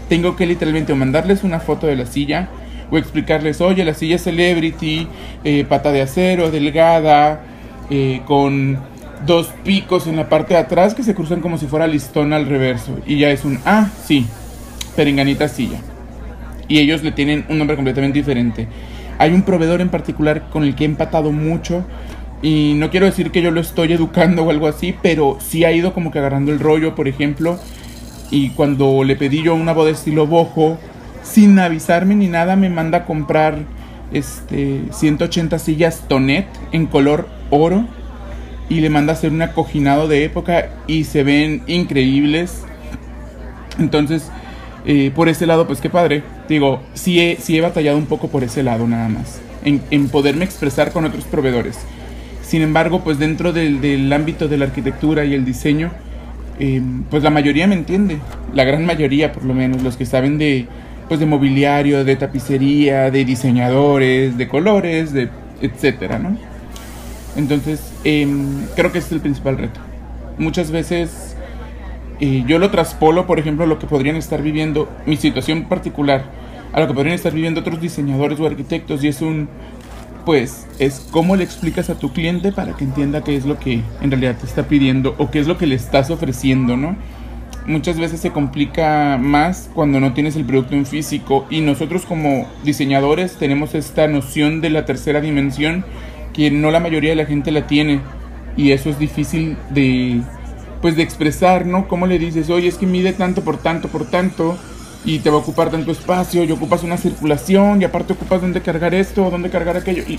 Tengo 0.09 0.37
que 0.37 0.47
literalmente 0.47 0.95
mandarles 0.95 1.43
una 1.43 1.59
foto 1.59 1.89
de 1.89 1.97
la 1.97 2.07
silla 2.07 2.51
o 2.89 2.99
explicarles, 2.99 3.61
oye, 3.61 3.85
la 3.85 3.95
silla 3.95 4.17
Celebrity, 4.17 5.09
eh, 5.43 5.65
pata 5.69 5.91
de 5.91 6.03
acero, 6.03 6.53
delgada, 6.53 7.41
eh, 7.91 8.23
con 8.27 8.92
dos 9.27 9.49
picos 9.65 10.07
en 10.07 10.17
la 10.17 10.29
parte 10.29 10.55
de 10.55 10.61
atrás 10.61 10.95
que 10.95 11.03
se 11.03 11.15
cruzan 11.15 11.41
como 11.41 11.59
si 11.59 11.67
fuera 11.67 11.87
listón 11.87 12.33
al 12.33 12.47
reverso. 12.47 12.99
Y 13.07 13.19
ya 13.19 13.31
es 13.31 13.45
un, 13.45 13.59
ah, 13.65 13.91
sí, 14.05 14.27
perenganita 14.97 15.49
silla. 15.49 15.81
Y 16.69 16.79
ellos 16.79 17.03
le 17.03 17.13
tienen 17.13 17.45
un 17.49 17.59
nombre 17.59 17.77
completamente 17.77 18.19
diferente. 18.19 18.69
Hay 19.19 19.33
un 19.33 19.43
proveedor 19.43 19.81
en 19.81 19.89
particular 19.89 20.49
con 20.51 20.65
el 20.65 20.75
que 20.75 20.85
he 20.85 20.87
empatado 20.87 21.33
mucho. 21.33 21.85
Y 22.41 22.75
no 22.77 22.91
quiero 22.91 23.07
decir 23.07 23.31
que 23.31 23.43
yo 23.43 23.51
lo 23.51 23.61
estoy 23.61 23.93
educando 23.93 24.43
o 24.45 24.51
algo 24.51 24.67
así, 24.67 24.95
pero 25.01 25.39
sí 25.41 25.65
ha 25.65 25.73
ido 25.73 25.93
como 25.95 26.11
que 26.11 26.19
agarrando 26.19 26.53
el 26.53 26.59
rollo, 26.59 26.95
por 26.95 27.07
ejemplo. 27.07 27.59
Y 28.31 28.51
cuando 28.51 29.05
le 29.05 29.15
pedí 29.15 29.43
yo 29.43 29.55
una 29.55 29.73
boda 29.73 29.91
estilo 29.91 30.27
bojo, 30.27 30.79
sin 31.23 31.59
avisarme 31.59 32.15
ni 32.15 32.29
nada, 32.29 32.57
me 32.57 32.69
manda 32.71 32.99
a 32.99 33.05
comprar 33.05 33.59
este 34.13 34.83
180 34.91 35.59
sillas 35.59 36.05
Tonet 36.09 36.47
en 36.73 36.87
color 36.87 37.29
oro 37.51 37.87
y 38.73 38.81
le 38.81 38.89
manda 38.89 39.13
a 39.13 39.17
hacer 39.17 39.31
un 39.33 39.43
acoginado 39.43 40.09
de 40.09 40.25
época 40.25 40.71
y 40.87 41.05
se 41.05 41.23
ven 41.23 41.63
increíbles. 41.67 42.63
Entonces, 43.79 44.31
eh, 44.87 45.13
por 45.15 45.29
ese 45.29 45.47
lado, 45.47 45.67
pues 45.67 45.81
qué 45.83 45.91
padre. 45.91 46.23
Digo, 46.49 46.81
sí 46.95 47.21
he, 47.21 47.37
sí 47.37 47.57
he 47.57 47.61
batallado 47.61 47.99
un 47.99 48.07
poco 48.07 48.29
por 48.29 48.45
ese 48.45 48.63
lado 48.63 48.89
nada 48.89 49.11
más, 49.11 49.43
en, 49.63 50.09
poderme 50.09 50.47
expresar 50.47 50.91
con 50.91 51.05
otros 51.05 51.25
proveedores. 51.25 51.79
Sin 52.43 52.63
embargo, 52.63 53.05
pues 53.05 53.19
dentro 53.19 53.53
del, 53.53 54.11
ámbito 54.11 54.49
de 54.49 54.57
la 54.57 54.65
arquitectura 54.65 55.27
y 55.27 55.35
el 55.35 55.45
diseño, 55.45 55.91
em, 56.59 57.03
pues 57.05 57.23
la 57.23 57.31
mayoría 57.31 57.67
me 57.67 57.75
entiende, 57.75 58.19
la 58.55 58.65
gran 58.65 58.87
mayoría 58.87 59.33
por 59.33 59.45
lo 59.45 59.53
menos, 59.53 59.83
los 59.83 59.99
que 59.99 60.07
saben 60.07 60.39
de, 60.39 60.67
pues 61.09 61.21
de 61.21 61.27
mobiliario, 61.27 62.05
de 62.05 62.17
tapicería, 62.17 63.11
de 63.11 63.25
diseñadores, 63.27 64.39
de 64.39 64.49
colores, 64.49 65.13
de 65.13 65.29
etcétera, 65.61 66.19
¿no? 66.19 66.52
Entonces, 67.37 67.93
em, 68.05 68.67
creo 68.77 68.93
que 68.93 68.99
ese 68.99 69.09
es 69.09 69.13
el 69.13 69.21
principal 69.21 69.59
reto. 69.59 69.81
Muchas 70.39 70.71
veces 70.71 71.37
eh, 72.21 72.45
yo 72.47 72.59
lo 72.59 72.71
traspolo, 72.71 73.27
por 73.27 73.39
ejemplo, 73.39 73.67
lo 73.67 73.79
que 73.79 73.87
podrían 73.87 74.17
estar 74.17 74.43
viviendo, 74.43 74.89
mi 75.07 75.17
situación 75.17 75.65
particular, 75.65 76.25
a 76.73 76.81
lo 76.81 76.87
que 76.87 76.95
podrían 76.95 77.15
estar 77.15 77.33
viviendo 77.33 77.61
otros 77.61 77.81
diseñadores 77.81 78.39
o 78.39 78.47
arquitectos, 78.47 79.03
y 79.03 79.09
es 79.09 79.23
un, 79.23 79.49
pues, 80.25 80.67
es 80.79 81.07
cómo 81.11 81.35
le 81.35 81.45
explicas 81.45 81.91
a 81.91 81.97
tu 81.97 82.13
cliente 82.13 82.53
para 82.53 82.75
que 82.75 82.85
entienda 82.85 83.25
qué 83.25 83.37
es 83.37 83.45
lo 83.45 83.59
que 83.59 83.83
en 84.01 84.11
realidad 84.11 84.37
te 84.39 84.47
está 84.47 84.69
pidiendo 84.69 85.17
o 85.19 85.31
qué 85.31 85.41
es 85.41 85.49
lo 85.49 85.59
que 85.59 85.67
le 85.67 85.75
estás 85.75 86.11
ofreciendo, 86.11 86.77
¿no? 86.77 86.97
Muchas 87.67 87.99
veces 87.99 88.21
se 88.21 88.31
complica 88.31 89.19
más 89.21 89.71
cuando 89.75 90.01
no 90.01 90.15
tienes 90.15 90.35
el 90.37 90.45
producto 90.45 90.75
en 90.75 90.87
físico 90.87 91.47
y 91.49 91.61
nosotros 91.61 92.05
como 92.05 92.49
diseñadores 92.65 93.37
tenemos 93.37 93.75
esta 93.75 94.09
noción 94.09 94.61
de 94.61 94.71
la 94.71 94.85
tercera 94.85 95.21
dimensión 95.21 95.85
que 96.33 96.51
no 96.51 96.71
la 96.71 96.81
mayoría 96.81 97.11
de 97.11 97.17
la 97.17 97.27
gente 97.27 97.51
la 97.51 97.67
tiene. 97.67 98.01
Y 98.57 98.73
eso 98.73 98.91
es 98.91 98.99
difícil 98.99 99.57
de 99.71 100.21
pues 100.83 100.97
de 100.97 101.05
expresar, 101.05 101.65
¿no? 101.65 101.87
¿Cómo 101.87 102.07
le 102.07 102.19
dices, 102.19 102.51
oye, 102.51 102.67
es 102.67 102.77
que 102.77 102.87
mide 102.87 103.13
tanto 103.13 103.43
por 103.43 103.57
tanto 103.57 103.89
por 103.89 104.11
tanto 104.11 104.59
y 105.05 105.21
te 105.21 105.31
va 105.31 105.37
a 105.37 105.39
ocupar 105.39 105.71
tanto 105.71 105.93
espacio 105.93 106.45
y 106.45 106.53
ocupas 106.53 106.83
una 106.83 106.97
circulación 106.97 107.81
y 107.81 107.85
aparte 107.85 108.13
ocupas 108.13 108.41
dónde 108.41 108.61
cargar 108.61 108.95
esto 108.95 109.29
dónde 109.31 109.51
cargar 109.51 109.77
aquello 109.77 110.05
y 110.07 110.19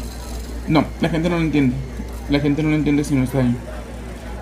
no, 0.68 0.86
la 1.02 1.10
gente 1.10 1.30
no 1.30 1.38
lo 1.38 1.42
entiende, 1.42 1.76
la 2.30 2.40
gente 2.40 2.64
no 2.64 2.70
lo 2.70 2.76
entiende 2.76 3.04
si 3.04 3.16
no 3.16 3.24
está 3.24 3.40
ahí. 3.40 3.56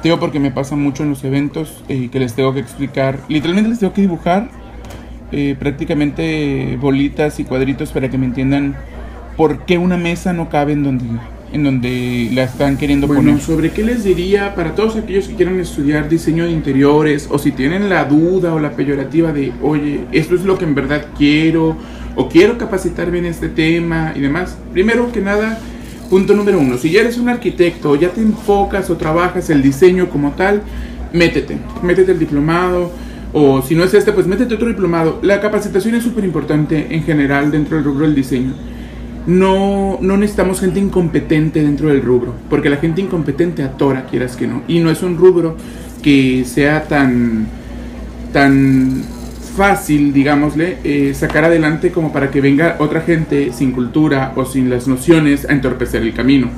Te 0.02 0.10
digo 0.10 0.20
porque 0.20 0.40
me 0.40 0.52
pasa 0.52 0.76
mucho 0.76 1.04
en 1.04 1.10
los 1.10 1.24
eventos 1.24 1.84
eh, 1.90 2.10
que 2.12 2.20
les 2.20 2.34
tengo 2.34 2.54
que 2.54 2.60
explicar, 2.60 3.20
literalmente 3.28 3.70
les 3.70 3.80
tengo 3.80 3.94
que 3.94 4.02
dibujar 4.02 4.50
eh, 5.32 5.56
prácticamente 5.60 6.78
bolitas 6.80 7.40
y 7.40 7.44
cuadritos 7.44 7.92
para 7.92 8.10
que 8.10 8.18
me 8.18 8.26
entiendan 8.26 8.76
por 9.38 9.66
qué 9.66 9.78
una 9.78 9.98
mesa 9.98 10.34
no 10.34 10.50
cabe 10.50 10.74
en 10.74 10.84
donde 10.84 11.06
en 11.54 11.64
donde 11.64 12.30
la 12.34 12.44
están 12.44 12.78
queriendo 12.78 13.08
bueno, 13.08 13.22
poner. 13.22 13.42
¿Sobre 13.42 13.72
qué 13.72 13.84
les 13.84 14.04
diría 14.04 14.56
para 14.56 14.76
todos 14.76 14.96
aquellos 14.96 15.28
que 15.28 15.36
quieran 15.36 15.60
estudiar 15.60 16.10
diseño 16.10 16.46
de 16.46 16.52
interiores 16.52 17.28
o 17.30 17.38
si 17.38 17.52
tienen 17.52 17.90
la 17.90 18.06
duda 18.06 18.54
o 18.54 18.60
la 18.60 18.72
peyorativa 18.72 19.32
de, 19.32 19.52
oye, 19.62 20.06
esto 20.12 20.36
es 20.36 20.44
lo 20.44 20.58
que 20.58 20.66
en 20.66 20.76
verdad 20.76 21.08
quiero 21.18 21.76
o 22.16 22.30
quiero 22.30 22.58
capacitarme 22.58 23.20
en 23.20 23.26
este 23.26 23.50
tema 23.50 24.14
y 24.16 24.22
demás? 24.22 24.58
Primero 24.72 25.12
que 25.12 25.22
nada, 25.22 25.60
punto 26.10 26.34
número 26.34 26.60
uno, 26.60 26.78
si 26.78 26.92
ya 26.92 27.02
eres 27.02 27.18
un 27.18 27.30
arquitecto, 27.30 27.96
ya 27.96 28.10
te 28.10 28.22
enfocas 28.22 28.90
o 28.90 28.98
trabajas 28.98 29.50
el 29.50 29.62
diseño 29.62 30.10
como 30.10 30.32
tal, 30.32 30.62
métete, 31.14 31.58
métete 31.84 32.12
el 32.14 32.20
diplomado. 32.20 32.92
O 33.34 33.62
si 33.62 33.76
no 33.76 33.86
es 33.86 33.94
este, 33.94 34.12
pues 34.12 34.28
métete 34.28 34.56
otro 34.56 34.68
diplomado. 34.68 35.20
La 35.22 35.40
capacitación 35.40 35.96
es 35.96 36.04
súper 36.04 36.26
importante 36.26 36.88
en 36.94 37.04
general 37.04 37.50
dentro 37.50 37.78
del 37.78 37.86
rubro 37.86 38.06
del 38.06 38.14
diseño 38.14 38.52
no, 39.28 40.00
no 40.02 40.18
necesitamos 40.18 40.60
gente 40.60 40.80
incompetente 40.80 41.62
dentro 41.62 41.90
del 41.90 42.02
rubro, 42.02 42.34
porque 42.50 42.70
la 42.70 42.78
gente 42.78 43.02
incompetente 43.02 43.64
atora, 43.64 44.06
quieras 44.06 44.36
que 44.36 44.48
no. 44.48 44.64
Y 44.68 44.80
no 44.80 44.90
es 44.90 45.04
un 45.04 45.18
rubro 45.18 45.56
que 46.02 46.44
sea 46.46 46.84
tan 46.84 47.48
tan 48.34 49.04
fácil, 49.56 50.14
digámosle, 50.14 50.78
eh, 50.84 51.14
sacar 51.14 51.44
adelante 51.44 51.92
como 51.92 52.14
para 52.14 52.32
que 52.32 52.42
venga 52.42 52.78
otra 52.80 53.02
gente 53.02 53.52
sin 53.52 53.72
cultura 53.72 54.32
o 54.36 54.46
sin 54.46 54.70
las 54.70 54.88
nociones 54.88 55.48
a 55.48 55.52
entorpecer 55.52 56.02
el 56.02 56.14
camino, 56.14 56.50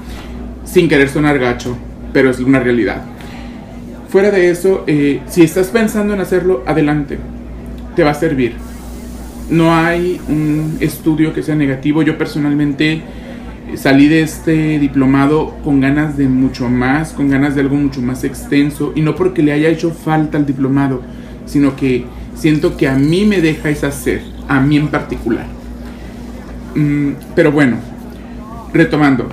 sin 0.64 0.88
querer 0.88 1.10
sonar 1.10 1.40
gacho, 1.40 1.76
pero 2.14 2.30
es 2.30 2.40
una 2.40 2.60
realidad. 2.60 3.04
Fuera 4.10 4.30
de 4.30 4.52
eso, 4.52 4.84
eh, 4.86 5.22
si 5.28 5.42
estás 5.42 5.68
pensando 5.68 6.14
en 6.14 6.22
hacerlo, 6.22 6.64
adelante, 6.68 7.18
te 7.96 8.04
va 8.04 8.12
a 8.12 8.16
servir. 8.16 8.56
No 9.50 9.76
hay 9.76 10.20
un 10.28 10.78
estudio 10.80 11.34
que 11.34 11.44
sea 11.44 11.56
negativo. 11.56 12.02
Yo 12.02 12.18
personalmente 12.18 13.02
salí 13.76 14.08
de 14.08 14.22
este 14.22 14.80
diplomado 14.80 15.56
con 15.64 15.82
ganas 15.82 16.18
de 16.18 16.28
mucho 16.28 16.70
más, 16.70 17.14
con 17.14 17.30
ganas 17.30 17.56
de 17.56 17.62
algo 17.62 17.76
mucho 17.76 18.02
más 18.02 18.24
extenso, 18.24 18.94
y 18.96 19.02
no 19.02 19.16
porque 19.16 19.44
le 19.44 19.52
haya 19.52 19.70
hecho 19.70 19.92
falta 19.92 20.38
al 20.38 20.46
diplomado, 20.46 21.02
sino 21.46 21.76
que 21.76 22.06
siento 22.36 22.78
que 22.78 22.88
a 22.88 22.96
mí 22.96 23.26
me 23.26 23.42
deja 23.42 23.70
esa 23.70 23.92
sed, 23.92 24.22
a 24.48 24.60
mí 24.60 24.78
en 24.78 24.88
particular. 24.90 25.46
Mm, 26.76 27.12
pero 27.36 27.52
bueno, 27.52 27.78
retomando, 28.74 29.30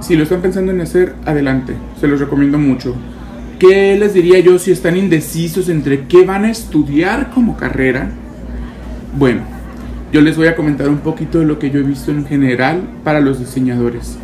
si 0.00 0.16
lo 0.16 0.22
están 0.22 0.40
pensando 0.40 0.72
en 0.72 0.80
hacer, 0.80 1.14
adelante, 1.26 1.74
se 2.00 2.08
los 2.08 2.20
recomiendo 2.20 2.58
mucho. 2.58 2.94
¿Qué 3.58 3.96
les 3.98 4.14
diría 4.14 4.40
yo 4.40 4.58
si 4.58 4.70
están 4.70 4.96
indecisos 4.96 5.68
entre 5.68 6.06
qué 6.06 6.24
van 6.24 6.46
a 6.46 6.50
estudiar 6.50 7.30
como 7.30 7.58
carrera? 7.58 8.10
Bueno, 9.16 9.42
yo 10.12 10.20
les 10.20 10.36
voy 10.36 10.46
a 10.46 10.56
comentar 10.56 10.88
un 10.88 10.98
poquito 10.98 11.40
de 11.40 11.46
lo 11.46 11.58
que 11.58 11.70
yo 11.70 11.80
he 11.80 11.82
visto 11.82 12.10
en 12.10 12.26
general 12.26 12.82
para 13.04 13.20
los 13.20 13.38
diseñadores. 13.38 14.16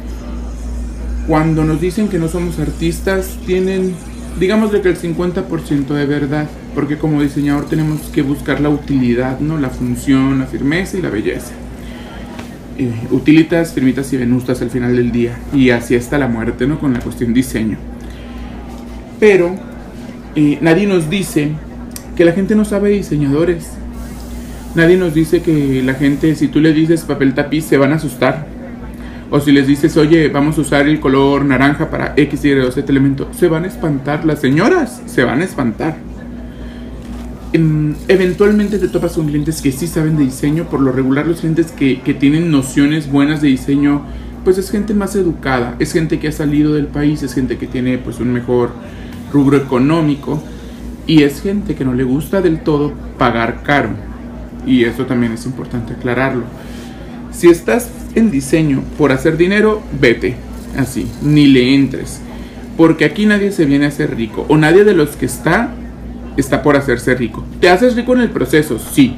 Cuando 1.27 1.65
nos 1.65 1.81
dicen 1.81 2.09
que 2.09 2.19
no 2.19 2.29
somos 2.29 2.59
artistas, 2.59 3.37
tienen, 3.47 3.95
digamos 4.39 4.71
que 4.71 4.89
el 4.89 4.99
50% 4.99 5.87
de 5.89 6.07
verdad 6.07 6.47
porque 6.77 6.99
como 6.99 7.23
diseñador 7.23 7.65
tenemos 7.71 8.03
que 8.13 8.21
buscar 8.21 8.61
la 8.61 8.69
utilidad, 8.69 9.41
¿no? 9.41 9.59
La 9.59 9.71
función, 9.71 10.39
la 10.39 10.45
firmeza 10.45 10.99
y 10.99 11.01
la 11.01 11.09
belleza. 11.09 11.53
Eh, 12.77 12.93
utilitas, 13.11 13.73
firmitas 13.73 14.13
y 14.13 14.19
venustas 14.19 14.61
al 14.61 14.69
final 14.69 14.95
del 14.95 15.11
día. 15.11 15.39
Y 15.55 15.71
así 15.71 15.95
está 15.95 16.19
la 16.19 16.29
muerte, 16.29 16.67
¿no? 16.67 16.79
Con 16.79 16.93
la 16.93 17.01
cuestión 17.01 17.33
diseño. 17.33 17.79
Pero 19.19 19.55
eh, 20.35 20.59
nadie 20.61 20.87
nos 20.87 21.09
dice 21.09 21.53
que 22.15 22.27
la 22.27 22.33
gente 22.33 22.55
no 22.55 22.67
sabe 22.67 22.91
diseñadores. 22.91 23.71
Nadie 24.77 24.97
nos 24.97 25.15
dice 25.15 25.43
que 25.43 25.83
la 25.83 25.95
gente, 25.95 26.35
si 26.37 26.49
tú 26.49 26.61
le 26.61 26.73
dices 26.73 27.03
papel 27.03 27.35
tapiz, 27.35 27.65
se 27.65 27.79
van 27.79 27.93
a 27.93 27.97
asustar. 27.97 28.47
O 29.31 29.41
si 29.41 29.51
les 29.51 29.67
dices, 29.67 29.97
oye, 29.97 30.29
vamos 30.29 30.57
a 30.59 30.61
usar 30.61 30.87
el 30.87 31.01
color 31.01 31.45
naranja 31.45 31.91
para 31.91 32.13
X, 32.17 32.45
Y 32.45 32.53
o 32.53 32.71
Z 32.71 32.89
elemento, 32.89 33.29
se 33.33 33.49
van 33.49 33.65
a 33.65 33.67
espantar. 33.67 34.25
Las 34.25 34.41
señoras 34.41 35.03
se 35.07 35.25
van 35.25 35.41
a 35.41 35.45
espantar 35.45 35.97
eventualmente 37.53 38.79
te 38.79 38.89
topas 38.89 39.15
con 39.15 39.27
clientes 39.27 39.63
que 39.63 39.73
sí 39.73 39.87
saben 39.87 40.17
de 40.17 40.25
diseño, 40.25 40.65
por 40.65 40.81
lo 40.81 40.93
regular 40.93 41.27
los 41.27 41.41
clientes 41.41 41.73
que, 41.73 42.01
que, 42.03 42.13
tienen 42.13 42.51
nociones 42.51 43.11
buenas 43.11 43.41
de 43.41 43.49
diseño, 43.49 44.03
pues 44.45 44.59
es 44.59 44.71
gente 44.71 44.95
más 44.95 45.17
educada, 45.17 45.77
es 45.79 45.93
gente 45.93 46.19
que 46.19 46.29
ha 46.29 46.33
salido 46.33 46.75
del 46.75 46.87
país, 46.87 47.23
es 47.23 47.35
gente 47.35 47.57
que 47.57 47.67
tiene 47.67 47.99
pues 47.99 48.21
un 48.21 48.33
mejor 48.33 48.73
rubro 49.33 49.57
económico 49.57 50.43
y 51.07 51.23
es 51.23 51.41
gente 51.41 51.75
que 51.75 51.85
no 51.85 51.95
le 51.95 52.05
gusta 52.05 52.43
del 52.43 52.61
todo 52.61 52.93
pagar 53.19 53.63
caro. 53.63 54.06
Y 54.67 54.85
eso 54.85 55.07
también 55.07 55.33
es 55.33 55.47
importante 55.47 55.95
aclararlo. 55.95 56.45
Si 57.31 57.49
estás 57.49 57.89
en 58.15 58.31
diseño 58.31 58.83
por 58.99 59.13
hacer 59.13 59.37
dinero, 59.37 59.83
vete, 60.01 60.37
así, 60.77 61.07
ni 61.23 61.47
le 61.47 61.75
entres. 61.75 62.21
Porque 62.77 63.05
aquí 63.05 63.27
nadie 63.27 63.53
se 63.53 63.65
viene 63.65 63.87
a 63.87 63.89
hacer 63.89 64.17
rico, 64.17 64.45
o 64.49 64.57
nadie 64.57 64.85
de 64.85 64.95
los 64.95 65.17
que 65.17 65.27
está 65.27 65.73
está 66.37 66.63
por 66.63 66.77
hacerse 66.77 67.15
rico. 67.15 67.45
¿Te 67.61 67.71
haces 67.71 67.97
rico 67.97 68.15
en 68.15 68.21
el 68.21 68.31
proceso? 68.31 68.79
Sí. 68.79 69.17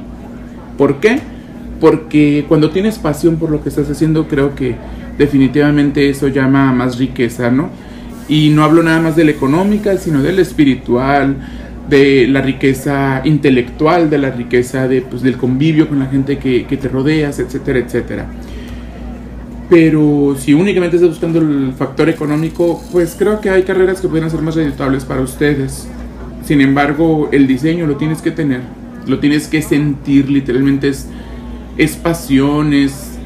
¿Por 0.77 0.99
qué? 0.99 1.19
Porque 1.79 2.45
cuando 2.47 2.69
tienes 2.71 2.97
pasión 2.97 3.37
por 3.37 3.49
lo 3.49 3.61
que 3.61 3.69
estás 3.69 3.89
haciendo, 3.89 4.27
creo 4.27 4.55
que 4.55 4.75
definitivamente 5.17 6.09
eso 6.09 6.27
llama 6.27 6.69
a 6.69 6.73
más 6.73 6.97
riqueza, 6.97 7.51
¿no? 7.51 7.69
Y 8.27 8.49
no 8.49 8.63
hablo 8.63 8.83
nada 8.83 9.01
más 9.01 9.15
de 9.15 9.25
la 9.25 9.31
económica, 9.31 9.97
sino 9.97 10.21
de 10.21 10.31
la 10.31 10.41
espiritual, 10.41 11.35
de 11.89 12.27
la 12.27 12.41
riqueza 12.41 13.21
intelectual, 13.25 14.09
de 14.09 14.17
la 14.17 14.31
riqueza 14.31 14.87
de, 14.87 15.01
pues, 15.01 15.21
del 15.21 15.37
convivio 15.37 15.87
con 15.87 15.99
la 15.99 16.05
gente 16.05 16.37
que, 16.37 16.65
que 16.65 16.77
te 16.77 16.87
rodeas, 16.87 17.39
etcétera, 17.39 17.79
etcétera. 17.79 18.27
Pero 19.69 20.35
si 20.37 20.53
únicamente 20.53 20.95
estás 20.95 21.11
buscando 21.11 21.39
el 21.39 21.73
factor 21.77 22.09
económico, 22.09 22.83
pues 22.91 23.15
creo 23.17 23.39
que 23.39 23.51
hay 23.51 23.63
carreras 23.63 24.01
que 24.01 24.07
pueden 24.07 24.29
ser 24.29 24.41
más 24.41 24.55
reditables 24.55 25.05
para 25.05 25.21
ustedes. 25.21 25.87
Sin 26.43 26.61
embargo, 26.61 27.29
el 27.31 27.45
diseño 27.45 27.85
lo 27.85 27.95
tienes 27.95 28.21
que 28.23 28.31
tener, 28.31 28.61
lo 29.05 29.19
tienes 29.19 29.47
que 29.47 29.61
sentir, 29.61 30.29
literalmente 30.29 30.87
es, 30.87 31.07
es 31.77 31.95
pasión, 31.95 32.73
es 32.73 33.19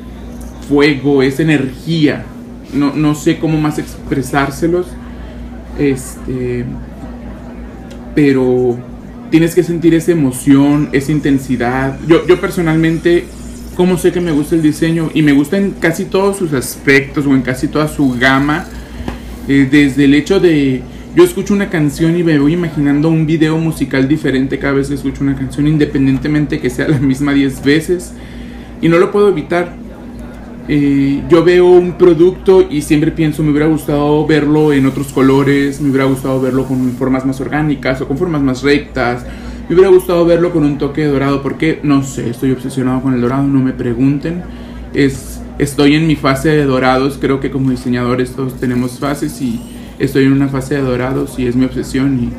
fuego, 0.67 1.23
es 1.23 1.39
energía. 1.39 2.25
No, 2.73 2.93
no 2.93 3.15
sé 3.15 3.39
cómo 3.39 3.57
más 3.61 3.79
expresárselos. 3.79 4.87
Este, 5.79 6.65
pero 8.15 8.77
tienes 9.29 9.55
que 9.55 9.63
sentir 9.63 9.93
esa 9.93 10.11
emoción, 10.11 10.89
esa 10.91 11.11
intensidad. 11.11 11.99
Yo, 12.07 12.25
yo 12.27 12.39
personalmente, 12.39 13.25
como 13.75 13.97
sé 13.97 14.11
que 14.11 14.21
me 14.21 14.31
gusta 14.31 14.55
el 14.55 14.61
diseño 14.61 15.09
y 15.13 15.21
me 15.21 15.31
gusta 15.31 15.57
en 15.57 15.71
casi 15.71 16.05
todos 16.05 16.37
sus 16.37 16.53
aspectos 16.53 17.25
o 17.25 17.33
en 17.33 17.41
casi 17.41 17.67
toda 17.67 17.87
su 17.87 18.11
gama, 18.11 18.65
eh, 19.47 19.67
desde 19.69 20.05
el 20.05 20.13
hecho 20.13 20.39
de 20.39 20.81
yo 21.15 21.23
escucho 21.23 21.53
una 21.53 21.69
canción 21.69 22.17
y 22.17 22.23
me 22.23 22.39
voy 22.39 22.53
imaginando 22.53 23.07
un 23.07 23.27
video 23.27 23.55
musical 23.57 24.07
diferente 24.07 24.57
cada 24.57 24.73
vez 24.73 24.87
que 24.87 24.95
escucho 24.95 25.23
una 25.23 25.35
canción, 25.35 25.67
independientemente 25.67 26.59
que 26.59 26.71
sea 26.71 26.87
la 26.87 26.97
misma 26.97 27.33
10 27.33 27.63
veces. 27.63 28.13
Y 28.81 28.89
no 28.89 28.97
lo 28.97 29.11
puedo 29.11 29.29
evitar. 29.29 29.75
Eh, 30.67 31.21
yo 31.29 31.43
veo 31.43 31.67
un 31.67 31.93
producto 31.93 32.65
y 32.69 32.81
siempre 32.81 33.11
pienso, 33.11 33.43
me 33.43 33.51
hubiera 33.51 33.67
gustado 33.67 34.25
verlo 34.25 34.71
en 34.71 34.85
otros 34.85 35.11
colores, 35.11 35.81
me 35.81 35.89
hubiera 35.89 36.05
gustado 36.05 36.39
verlo 36.39 36.65
con 36.65 36.91
formas 36.93 37.25
más 37.25 37.41
orgánicas 37.41 37.99
o 37.99 38.07
con 38.07 38.17
formas 38.17 38.41
más 38.41 38.63
rectas, 38.63 39.25
me 39.67 39.75
hubiera 39.75 39.89
gustado 39.89 40.25
verlo 40.25 40.51
con 40.51 40.63
un 40.63 40.77
toque 40.77 41.05
dorado, 41.05 41.41
porque 41.41 41.79
no 41.83 42.03
sé, 42.03 42.29
estoy 42.29 42.51
obsesionado 42.51 43.01
con 43.01 43.13
el 43.13 43.21
dorado, 43.21 43.43
no 43.43 43.59
me 43.59 43.73
pregunten. 43.73 44.43
Es, 44.93 45.41
estoy 45.59 45.95
en 45.95 46.07
mi 46.07 46.15
fase 46.15 46.49
de 46.49 46.65
dorados, 46.65 47.17
creo 47.19 47.39
que 47.39 47.51
como 47.51 47.71
diseñadores 47.71 48.31
todos 48.31 48.59
tenemos 48.59 48.99
fases 48.99 49.41
y 49.41 49.59
estoy 49.99 50.25
en 50.25 50.33
una 50.33 50.47
fase 50.47 50.75
de 50.75 50.81
dorados 50.81 51.37
y 51.39 51.47
es 51.47 51.55
mi 51.55 51.65
obsesión 51.65 52.19
y 52.23 52.29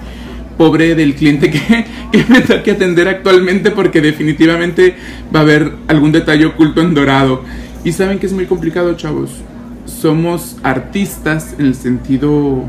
pobre 0.56 0.94
del 0.94 1.14
cliente 1.14 1.50
que, 1.50 1.58
que 2.12 2.24
me 2.28 2.62
que 2.62 2.70
atender 2.70 3.08
actualmente 3.08 3.70
porque 3.70 4.00
definitivamente 4.00 4.94
va 5.34 5.40
a 5.40 5.42
haber 5.42 5.72
algún 5.88 6.12
detalle 6.12 6.46
oculto 6.46 6.80
en 6.80 6.94
dorado. 6.94 7.42
Y 7.84 7.92
saben 7.92 8.18
que 8.18 8.26
es 8.26 8.32
muy 8.32 8.46
complicado, 8.46 8.94
chavos. 8.94 9.30
Somos 9.84 10.56
artistas 10.62 11.54
en 11.58 11.66
el 11.66 11.74
sentido 11.74 12.64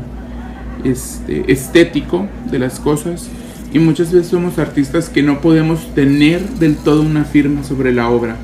este, 0.84 1.50
estético 1.50 2.26
de 2.50 2.58
las 2.58 2.78
cosas 2.78 3.28
y 3.72 3.78
muchas 3.78 4.12
veces 4.12 4.28
somos 4.28 4.58
artistas 4.58 5.08
que 5.08 5.22
no 5.22 5.40
podemos 5.40 5.94
tener 5.94 6.40
del 6.58 6.76
todo 6.76 7.02
una 7.02 7.24
firma 7.24 7.64
sobre 7.64 7.92
la 7.92 8.08
obra. 8.10 8.36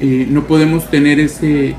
Eh, 0.00 0.26
no 0.30 0.46
podemos 0.46 0.90
tener 0.90 1.20
ese 1.20 1.74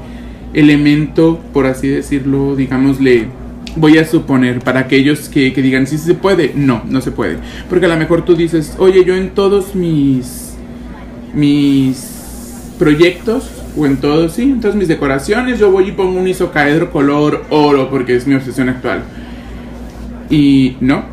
elemento, 0.53 1.39
por 1.51 1.65
así 1.65 1.88
decirlo, 1.88 2.56
digámosle, 2.56 3.27
voy 3.75 3.97
a 3.97 4.06
suponer, 4.06 4.60
para 4.60 4.82
aquellos 4.82 5.29
que, 5.29 5.51
digan 5.51 5.88
si 5.88 5.97
se 5.97 6.13
puede, 6.13 6.53
no, 6.56 6.84
no 6.88 7.01
se 7.01 7.12
puede. 7.12 7.38
Porque 7.69 7.86
a 7.86 7.89
lo 7.89 7.97
mejor 7.97 8.23
tú 8.23 8.36
dices, 8.36 8.75
oye, 8.77 9.03
yo 9.03 9.15
en 9.15 9.32
todos 9.32 9.75
mis, 9.75 10.53
mis 11.34 12.08
proyectos, 12.77 13.49
o 13.78 13.86
en 13.86 13.98
todos, 13.98 14.34
sí, 14.34 14.44
en 14.44 14.62
todas 14.62 14.76
mis 14.76 14.88
decoraciones, 14.88 15.60
yo 15.60 15.72
voy 15.72 15.90
y 15.90 15.92
pongo 15.92 16.20
un 16.20 16.28
isocaedro 16.28 16.92
color 16.92 17.44
oro, 17.50 17.90
porque 17.90 18.16
es 18.16 18.28
mi 18.28 18.36
obsesión 18.36 18.70
actual. 18.70 19.04
Y 20.30 20.78
no, 20.80 21.04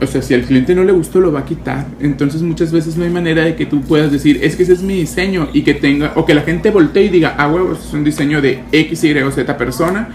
o 0.00 0.06
sea, 0.06 0.22
si 0.22 0.34
al 0.34 0.42
cliente 0.42 0.74
no 0.74 0.84
le 0.84 0.92
gustó, 0.92 1.20
lo 1.20 1.32
va 1.32 1.40
a 1.40 1.44
quitar. 1.44 1.86
Entonces 2.00 2.42
muchas 2.42 2.70
veces 2.70 2.96
no 2.96 3.04
hay 3.04 3.10
manera 3.10 3.44
de 3.44 3.56
que 3.56 3.66
tú 3.66 3.80
puedas 3.82 4.12
decir, 4.12 4.40
es 4.42 4.54
que 4.56 4.62
ese 4.62 4.74
es 4.74 4.82
mi 4.82 4.94
diseño 4.94 5.48
y 5.52 5.62
que 5.62 5.74
tenga, 5.74 6.12
o 6.14 6.24
que 6.24 6.34
la 6.34 6.42
gente 6.42 6.70
voltee 6.70 7.04
y 7.04 7.08
diga, 7.08 7.34
ah, 7.36 7.48
huevos, 7.48 7.86
es 7.86 7.92
un 7.92 8.04
diseño 8.04 8.40
de 8.40 8.60
X, 8.70 9.04
Y 9.04 9.18
o 9.18 9.30
Z 9.30 9.56
persona 9.56 10.08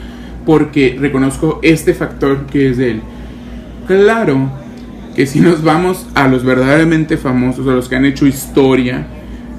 porque 0.46 0.98
reconozco 1.00 1.60
este 1.64 1.94
factor 1.94 2.46
que 2.48 2.70
es 2.70 2.78
de 2.78 2.92
él. 2.92 3.02
Claro 3.88 4.52
que 5.16 5.26
si 5.26 5.40
nos 5.40 5.64
vamos 5.64 6.08
a 6.16 6.28
los 6.28 6.44
verdaderamente 6.44 7.18
famosos, 7.18 7.68
a 7.68 7.72
los 7.72 7.88
que 7.88 7.96
han 7.96 8.06
hecho 8.06 8.26
historia, 8.26 9.06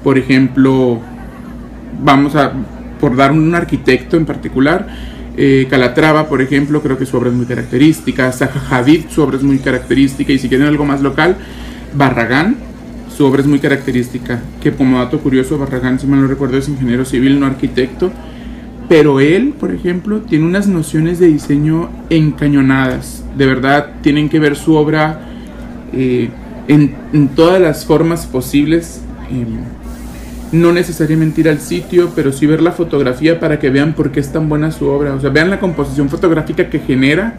por 0.03 0.17
ejemplo, 0.17 0.99
vamos 2.03 2.35
a, 2.35 2.51
por 2.99 3.15
dar 3.15 3.31
un 3.31 3.53
arquitecto 3.55 4.17
en 4.17 4.25
particular, 4.25 4.87
eh, 5.37 5.67
Calatrava, 5.69 6.29
por 6.29 6.41
ejemplo, 6.41 6.81
creo 6.81 6.97
que 6.97 7.05
su 7.05 7.17
obra 7.17 7.29
es 7.29 7.35
muy 7.35 7.45
característica, 7.45 8.31
Hadid, 8.69 9.09
su 9.09 9.21
obra 9.21 9.37
es 9.37 9.43
muy 9.43 9.59
característica, 9.59 10.31
y 10.31 10.39
si 10.39 10.47
quieren 10.47 10.67
algo 10.67 10.85
más 10.85 11.01
local, 11.01 11.35
Barragán, 11.93 12.55
su 13.15 13.25
obra 13.25 13.41
es 13.41 13.47
muy 13.47 13.59
característica, 13.59 14.41
que 14.61 14.71
como 14.71 14.99
dato 14.99 15.19
curioso, 15.19 15.57
Barragán, 15.57 15.99
si 15.99 16.07
mal 16.07 16.21
no 16.21 16.27
recuerdo, 16.27 16.57
es 16.57 16.69
ingeniero 16.69 17.05
civil, 17.05 17.39
no 17.39 17.45
arquitecto, 17.45 18.11
pero 18.87 19.19
él, 19.19 19.53
por 19.59 19.73
ejemplo, 19.73 20.19
tiene 20.19 20.45
unas 20.45 20.67
nociones 20.67 21.19
de 21.19 21.27
diseño 21.27 21.89
encañonadas. 22.11 23.23
De 23.35 23.47
verdad, 23.47 23.95
tienen 24.01 24.29
que 24.29 24.39
ver 24.39 24.55
su 24.55 24.75
obra. 24.75 25.21
Eh, 25.91 26.29
en, 26.67 27.29
todas 27.35 27.61
las 27.61 27.85
formas 27.85 28.25
posibles. 28.25 29.01
Em, 29.29 29.57
no 30.55 30.71
necesariamente 30.71 31.41
ir 31.41 31.49
al 31.49 31.59
sitio, 31.59 32.11
pero 32.15 32.31
sí 32.31 32.45
ver 32.45 32.61
la 32.61 32.71
fotografía 32.71 33.39
para 33.39 33.59
que 33.59 33.69
vean 33.69 33.93
por 33.93 34.11
qué 34.11 34.19
es 34.19 34.31
tan 34.31 34.49
buena 34.49 34.71
su 34.71 34.87
obra. 34.87 35.13
O 35.13 35.21
sea, 35.21 35.29
vean 35.29 35.49
la 35.49 35.59
composición 35.59 36.09
fotográfica 36.09 36.69
que 36.69 36.79
genera, 36.79 37.35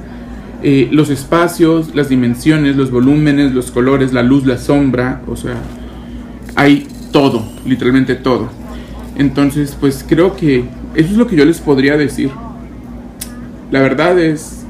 eh, 0.62 0.88
los 0.90 1.11
espacios, 1.11 1.94
las 1.94 2.09
dimensiones, 2.09 2.76
los 2.76 2.90
volúmenes, 2.90 3.52
los 3.52 3.70
colores, 3.70 4.12
la 4.12 4.22
luz, 4.22 4.46
la 4.46 4.59
sombra. 4.59 5.22
O 5.26 5.37
sea, 5.37 5.57
hay 6.55 6.87
todo, 7.12 7.46
literalmente 7.64 8.14
todo. 8.14 8.50
Entonces, 9.16 9.76
pues 9.79 10.05
creo 10.07 10.37
que 10.37 10.64
eso 10.94 11.11
es 11.11 11.16
lo 11.16 11.26
que 11.26 11.37
yo 11.37 11.44
les 11.44 11.61
podría 11.61 11.96
decir. 11.96 12.31
La 13.70 13.81
verdad 13.81 14.18
es, 14.18 14.64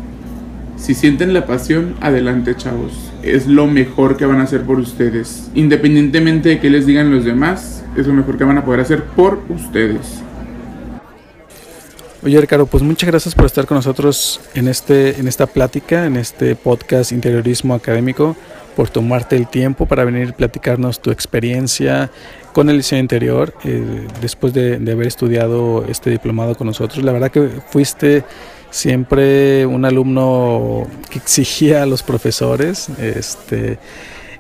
si 0.77 0.95
sienten 0.95 1.35
la 1.35 1.47
pasión, 1.47 1.95
adelante 2.01 2.55
chavos. 2.57 3.06
Es 3.27 3.49
lo 3.49 3.67
mejor 3.67 4.17
que 4.17 4.25
van 4.25 4.41
a 4.41 4.45
hacer 4.45 4.63
por 4.63 4.79
ustedes. 4.79 5.51
Independientemente 5.55 6.49
de 6.51 6.61
que 6.61 6.71
les 6.71 6.87
digan 6.87 7.11
los 7.11 7.25
demás, 7.25 7.85
es 7.97 8.07
lo 8.07 8.13
mejor 8.13 8.39
que 8.39 8.45
van 8.45 8.57
a 8.57 8.65
poder 8.65 8.81
hacer 8.81 9.03
por 9.03 9.41
ustedes. 9.49 10.23
Oye 12.23 12.41
Ricardo, 12.41 12.67
pues 12.67 12.83
muchas 12.83 13.09
gracias 13.09 13.35
por 13.35 13.47
estar 13.47 13.67
con 13.67 13.77
nosotros 13.77 14.41
en, 14.55 14.69
este, 14.69 15.19
en 15.19 15.27
esta 15.27 15.47
plática, 15.47 16.07
en 16.07 16.17
este 16.17 16.55
podcast 16.55 17.11
Interiorismo 17.11 17.75
Académico, 17.75 18.37
por 18.77 18.91
tomarte 18.91 19.37
el 19.37 19.49
tiempo 19.49 19.87
para 19.87 20.05
venir 20.05 20.31
a 20.31 20.33
platicarnos 20.33 21.01
tu 21.01 21.11
experiencia 21.11 22.11
con 22.53 22.71
el 22.71 22.79
diseño 22.79 23.03
interior, 23.03 23.55
eh, 23.65 24.07
después 24.21 24.53
de, 24.55 24.79
de, 24.79 24.93
haber 24.93 25.09
estudiado 25.09 25.85
este 25.89 26.11
diplomado 26.11 26.55
con 26.55 26.69
nosotros. 26.69 27.05
La 27.05 27.13
verdad 27.13 27.31
que 27.31 27.49
fuiste 27.71 28.25
siempre 28.77 29.67
un 29.67 29.85
alumno 29.85 30.87
que 31.11 31.19
exigía 31.19 31.83
a 31.83 31.87
los 31.87 32.03
profesores, 32.03 32.89
este 32.99 33.79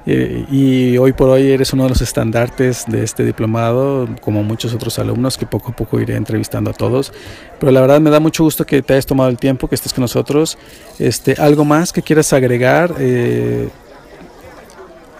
eh, 0.08 0.46
y 0.52 0.96
hoy 0.98 1.12
por 1.12 1.28
hoy 1.30 1.50
eres 1.50 1.72
uno 1.72 1.82
de 1.82 1.88
los 1.88 2.00
estandartes 2.00 2.84
de 2.86 3.02
este 3.02 3.24
diplomado, 3.24 4.08
como 4.20 4.44
muchos 4.44 4.72
otros 4.72 5.00
alumnos 5.00 5.36
que 5.36 5.46
poco 5.46 5.72
a 5.72 5.76
poco 5.76 6.00
iré 6.00 6.14
entrevistando 6.14 6.70
a 6.70 6.74
todos. 6.74 7.12
Pero 7.58 7.72
la 7.72 7.80
verdad 7.80 8.00
me 8.00 8.10
da 8.10 8.20
mucho 8.20 8.44
gusto 8.44 8.64
que 8.64 8.82
te 8.82 8.92
hayas 8.92 9.06
tomado 9.06 9.28
el 9.30 9.36
tiempo, 9.36 9.66
que 9.66 9.74
estés 9.74 9.92
con 9.92 10.02
nosotros. 10.02 10.58
Este, 11.00 11.34
¿Algo 11.38 11.64
más 11.64 11.92
que 11.92 12.02
quieras 12.02 12.32
agregar? 12.32 12.94
Eh, 13.00 13.68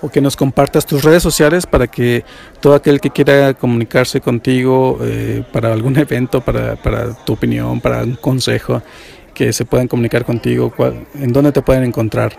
o 0.01 0.09
que 0.09 0.21
nos 0.21 0.37
compartas 0.37 0.87
tus 0.87 1.03
redes 1.03 1.23
sociales 1.23 1.67
para 1.67 1.87
que 1.87 2.25
todo 2.61 2.75
aquel 2.75 3.01
que 3.01 3.11
quiera 3.11 3.55
comunicarse 3.55 4.21
contigo 4.21 4.99
eh, 5.03 5.43
para 5.53 5.73
algún 5.73 5.97
evento, 5.99 6.41
para, 6.41 6.77
para, 6.77 7.15
tu 7.25 7.33
opinión, 7.35 7.81
para 7.81 8.03
un 8.03 8.17
consejo, 8.17 8.83
que 9.35 9.53
se 9.53 9.67
puedan 9.67 9.87
comunicar 9.87 10.25
contigo, 10.25 10.73
¿en 11.15 11.33
dónde 11.33 11.53
te 11.53 11.61
pueden 11.61 11.85
encontrar? 11.85 12.35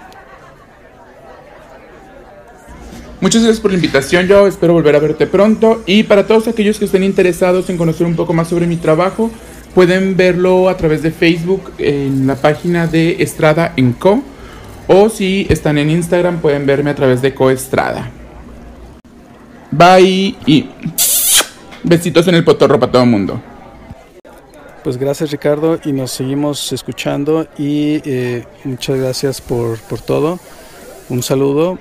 Muchas 3.20 3.42
gracias 3.42 3.62
por 3.62 3.72
la 3.72 3.78
invitación, 3.78 4.28
yo 4.28 4.46
espero 4.46 4.74
volver 4.74 4.96
a 4.96 5.00
verte 5.00 5.26
pronto. 5.26 5.82
Y 5.88 6.04
para 6.04 6.28
todos 6.28 6.48
aquellos 6.48 6.78
que 6.78 6.86
estén 6.86 7.04
interesados 7.04 7.70
en 7.70 7.78
conocer 7.78 8.06
un 8.06 8.16
poco 8.16 8.34
más 8.34 8.48
sobre 8.48 8.68
mi 8.68 8.78
trabajo, 8.78 9.32
pueden 9.74 10.16
verlo 10.18 10.70
a 10.70 10.78
través 10.78 11.02
de 11.02 11.12
Facebook 11.12 11.72
en 11.78 12.28
la 12.28 12.36
página 12.36 12.88
de 12.88 13.22
Estrada 13.22 13.74
en 13.76 13.94
Co. 13.94 14.24
O 14.88 15.10
si 15.10 15.46
están 15.50 15.78
en 15.78 15.90
Instagram, 15.90 16.40
pueden 16.40 16.66
verme 16.66 16.92
a 16.92 16.96
través 16.96 17.22
de 17.22 17.34
Coestrada. 17.34 18.10
Bye 19.72 20.36
y 20.46 20.70
besitos 21.84 22.28
en 22.28 22.36
el 22.36 22.44
potorro 22.44 22.80
para 22.80 22.92
todo 22.92 23.04
el 23.04 23.10
mundo. 23.10 23.42
Pues 24.84 24.96
gracias 24.98 25.32
Ricardo 25.32 25.80
y 25.84 25.92
nos 25.92 26.12
seguimos 26.12 26.72
escuchando 26.72 27.48
y 27.58 28.02
eh, 28.06 28.46
muchas 28.64 28.98
gracias 28.98 29.42
por, 29.42 29.78
por 29.80 30.00
todo. 30.00 30.40
Un 31.10 31.22
saludo 31.22 31.78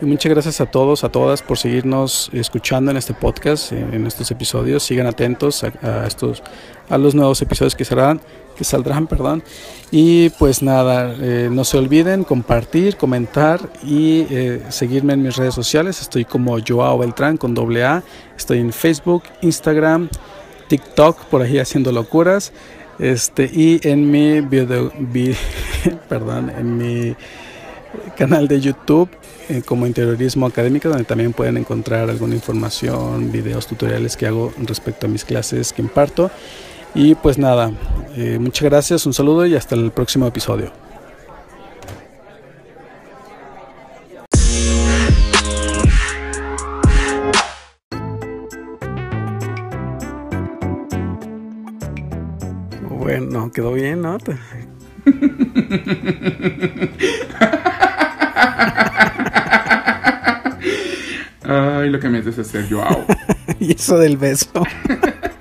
y 0.00 0.06
muchas 0.06 0.30
gracias 0.30 0.60
a 0.60 0.66
todos, 0.66 1.04
a 1.04 1.08
todas 1.08 1.42
por 1.42 1.58
seguirnos 1.58 2.30
escuchando 2.32 2.90
en 2.90 2.96
este 2.96 3.14
podcast, 3.14 3.72
en 3.72 4.06
estos 4.06 4.30
episodios. 4.30 4.82
Sigan 4.82 5.06
atentos 5.06 5.64
a, 5.64 6.06
estos, 6.06 6.42
a 6.88 6.98
los 6.98 7.14
nuevos 7.14 7.40
episodios 7.42 7.74
que 7.74 7.84
serán, 7.84 8.20
que 8.54 8.64
saldrán, 8.64 9.06
perdón. 9.06 9.42
Y 9.90 10.30
pues 10.30 10.62
nada, 10.62 11.14
eh, 11.20 11.48
no 11.50 11.64
se 11.64 11.78
olviden 11.78 12.24
compartir, 12.24 12.96
comentar 12.96 13.60
y 13.84 14.26
eh, 14.30 14.62
seguirme 14.70 15.12
en 15.12 15.22
mis 15.22 15.36
redes 15.36 15.54
sociales. 15.54 16.00
Estoy 16.00 16.24
como 16.24 16.56
Joao 16.66 16.98
Beltrán 16.98 17.36
con 17.36 17.54
doble 17.54 17.84
A. 17.84 18.02
Estoy 18.36 18.58
en 18.58 18.72
Facebook, 18.72 19.24
Instagram, 19.42 20.08
TikTok, 20.68 21.24
por 21.26 21.42
ahí 21.42 21.58
haciendo 21.58 21.92
locuras. 21.92 22.52
Este, 22.98 23.50
y 23.52 23.80
en 23.82 24.10
mi 24.10 24.40
video, 24.40 24.92
perdón, 26.08 26.50
en 26.56 26.76
mi 26.78 27.16
canal 28.16 28.48
de 28.48 28.60
YouTube 28.60 29.08
eh, 29.48 29.62
como 29.64 29.86
interiorismo 29.86 30.46
académico, 30.46 30.88
donde 30.88 31.04
también 31.04 31.34
pueden 31.34 31.58
encontrar 31.58 32.08
alguna 32.08 32.34
información, 32.34 33.30
videos, 33.30 33.66
tutoriales 33.66 34.16
que 34.16 34.26
hago 34.26 34.54
respecto 34.56 35.06
a 35.06 35.10
mis 35.10 35.24
clases 35.24 35.72
que 35.72 35.82
imparto. 35.82 36.30
Y 36.94 37.16
pues 37.16 37.38
nada, 37.38 37.72
eh, 38.16 38.38
muchas 38.40 38.62
gracias, 38.70 39.04
un 39.04 39.12
saludo 39.12 39.44
y 39.46 39.56
hasta 39.56 39.74
el 39.74 39.90
próximo 39.90 40.28
episodio. 40.28 40.70
Bueno, 52.88 53.50
quedó 53.50 53.72
bien, 53.72 54.02
¿no? 54.02 54.18
Ay, 61.46 61.90
lo 61.90 62.00
que 62.00 62.08
me 62.08 62.18
haces 62.18 62.38
hacer, 62.38 62.68
yo 62.68 62.82
y 63.58 63.72
eso 63.72 63.98
del 63.98 64.16
beso. 64.16 64.48